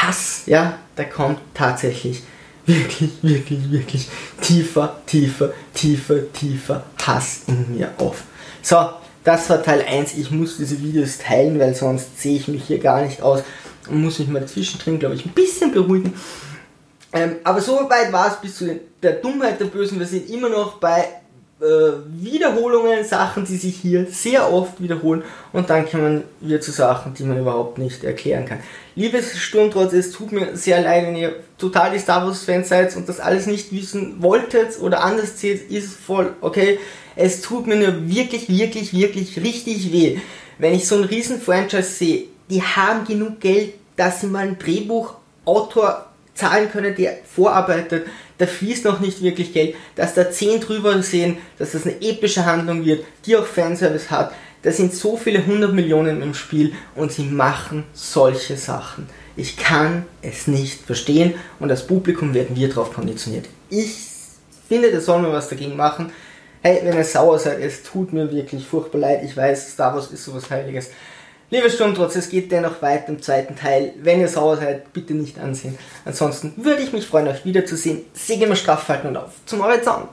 Hass, 0.00 0.42
ja, 0.46 0.78
da 0.96 1.04
kommt 1.04 1.40
tatsächlich 1.54 2.22
wirklich, 2.66 3.10
wirklich, 3.22 3.70
wirklich 3.70 4.08
tiefer, 4.40 5.00
tiefer, 5.06 5.52
tiefer, 5.74 6.32
tiefer 6.32 6.84
Hass 7.08 7.42
in 7.46 7.76
mir 7.76 7.90
auf. 7.98 8.22
So, 8.62 8.76
das 9.28 9.50
war 9.50 9.62
Teil 9.62 9.84
1. 9.86 10.16
Ich 10.16 10.30
muss 10.30 10.56
diese 10.56 10.80
Videos 10.80 11.18
teilen, 11.18 11.58
weil 11.58 11.74
sonst 11.74 12.18
sehe 12.18 12.36
ich 12.36 12.48
mich 12.48 12.64
hier 12.64 12.78
gar 12.78 13.02
nicht 13.02 13.20
aus 13.20 13.42
und 13.90 14.02
muss 14.02 14.18
mich 14.18 14.28
mal 14.28 14.46
zwischendrin, 14.46 14.98
glaube 14.98 15.16
ich, 15.16 15.26
ein 15.26 15.32
bisschen 15.32 15.70
beruhigen. 15.70 16.14
Ähm, 17.12 17.36
aber 17.44 17.60
so 17.60 17.90
weit 17.90 18.10
war 18.10 18.28
es 18.28 18.40
bis 18.40 18.56
zu 18.56 18.80
der 19.02 19.12
Dummheit 19.12 19.60
der 19.60 19.66
Bösen. 19.66 19.98
Wir 19.98 20.06
sind 20.06 20.30
immer 20.30 20.48
noch 20.48 20.78
bei 20.78 21.04
Wiederholungen, 21.60 23.04
Sachen, 23.04 23.44
die 23.44 23.56
sich 23.56 23.76
hier 23.76 24.06
sehr 24.06 24.52
oft 24.52 24.80
wiederholen 24.80 25.24
und 25.52 25.68
dann 25.68 25.90
kommen 25.90 26.22
wir 26.40 26.60
zu 26.60 26.70
Sachen, 26.70 27.14
die 27.14 27.24
man 27.24 27.36
überhaupt 27.36 27.78
nicht 27.78 28.04
erklären 28.04 28.44
kann. 28.44 28.60
Liebes 28.94 29.36
Sturmtrotz, 29.36 29.92
es 29.92 30.12
tut 30.12 30.30
mir 30.30 30.56
sehr 30.56 30.80
leid, 30.82 31.08
wenn 31.08 31.16
ihr 31.16 31.34
total 31.58 31.90
die 31.90 31.98
Star 31.98 32.24
Wars 32.24 32.44
Fans 32.44 32.68
seid 32.68 32.94
und 32.94 33.08
das 33.08 33.18
alles 33.18 33.46
nicht 33.46 33.72
wissen 33.72 34.22
wolltet 34.22 34.80
oder 34.80 35.02
anders 35.02 35.40
seht, 35.40 35.68
ist 35.68 35.94
voll 35.94 36.32
okay. 36.42 36.78
Es 37.16 37.40
tut 37.40 37.66
mir 37.66 37.74
nur 37.74 38.08
wirklich, 38.08 38.48
wirklich, 38.48 38.92
wirklich 38.92 39.42
richtig 39.42 39.92
weh, 39.92 40.18
wenn 40.58 40.74
ich 40.74 40.86
so 40.86 40.94
ein 40.94 41.04
riesen 41.04 41.40
Franchise 41.40 41.90
sehe. 41.90 42.24
Die 42.50 42.62
haben 42.62 43.04
genug 43.04 43.40
Geld, 43.40 43.74
dass 43.96 44.20
sie 44.20 44.28
mal 44.28 44.46
ein 44.46 44.58
Drehbuchautor 44.60 46.07
zahlen 46.38 46.70
können, 46.70 46.94
der 46.94 47.18
vorarbeitet. 47.24 48.06
Da 48.38 48.46
fließt 48.46 48.84
noch 48.84 49.00
nicht 49.00 49.22
wirklich 49.22 49.52
Geld, 49.52 49.74
dass 49.96 50.14
da 50.14 50.30
10 50.30 50.60
drüber 50.60 51.02
sehen, 51.02 51.38
dass 51.58 51.72
das 51.72 51.84
eine 51.84 52.00
epische 52.00 52.46
Handlung 52.46 52.84
wird, 52.84 53.04
die 53.26 53.36
auch 53.36 53.46
Fanservice 53.46 54.10
hat. 54.10 54.32
Da 54.62 54.70
sind 54.70 54.94
so 54.94 55.16
viele 55.16 55.40
100 55.40 55.72
Millionen 55.72 56.22
im 56.22 56.34
Spiel 56.34 56.72
und 56.94 57.12
sie 57.12 57.24
machen 57.24 57.84
solche 57.92 58.56
Sachen. 58.56 59.08
Ich 59.36 59.56
kann 59.56 60.04
es 60.22 60.46
nicht 60.46 60.82
verstehen 60.82 61.34
und 61.60 61.70
als 61.70 61.86
Publikum 61.86 62.34
werden 62.34 62.56
wir 62.56 62.68
darauf 62.68 62.92
konditioniert. 62.92 63.46
Ich 63.70 63.94
finde, 64.68 64.90
da 64.90 65.00
sollen 65.00 65.24
wir 65.24 65.32
was 65.32 65.48
dagegen 65.48 65.76
machen. 65.76 66.10
Hey, 66.60 66.80
wenn 66.82 66.96
ihr 66.96 67.04
sauer 67.04 67.38
seid, 67.38 67.60
es 67.60 67.84
tut 67.84 68.12
mir 68.12 68.32
wirklich 68.32 68.66
furchtbar 68.66 68.98
leid. 68.98 69.20
Ich 69.24 69.36
weiß, 69.36 69.72
Star 69.72 69.94
Wars 69.94 70.10
ist 70.10 70.24
sowas 70.24 70.50
Heiliges. 70.50 70.90
Liebe 71.50 71.70
Sturmtrotz, 71.70 72.14
es 72.14 72.28
geht 72.28 72.52
dennoch 72.52 72.82
weiter 72.82 73.08
im 73.08 73.22
zweiten 73.22 73.56
Teil. 73.56 73.94
Wenn 74.02 74.20
ihr 74.20 74.28
sauer 74.28 74.58
seid, 74.58 74.92
bitte 74.92 75.14
nicht 75.14 75.38
ansehen. 75.38 75.78
Ansonsten 76.04 76.52
würde 76.58 76.82
ich 76.82 76.92
mich 76.92 77.06
freuen, 77.06 77.26
euch 77.26 77.46
wiederzusehen. 77.46 78.02
Segel 78.12 78.48
mal 78.48 78.54
straff 78.54 78.86
halten 78.88 79.08
und 79.08 79.16
auf 79.16 79.30
zum 79.46 79.62
Horizont. 79.64 80.10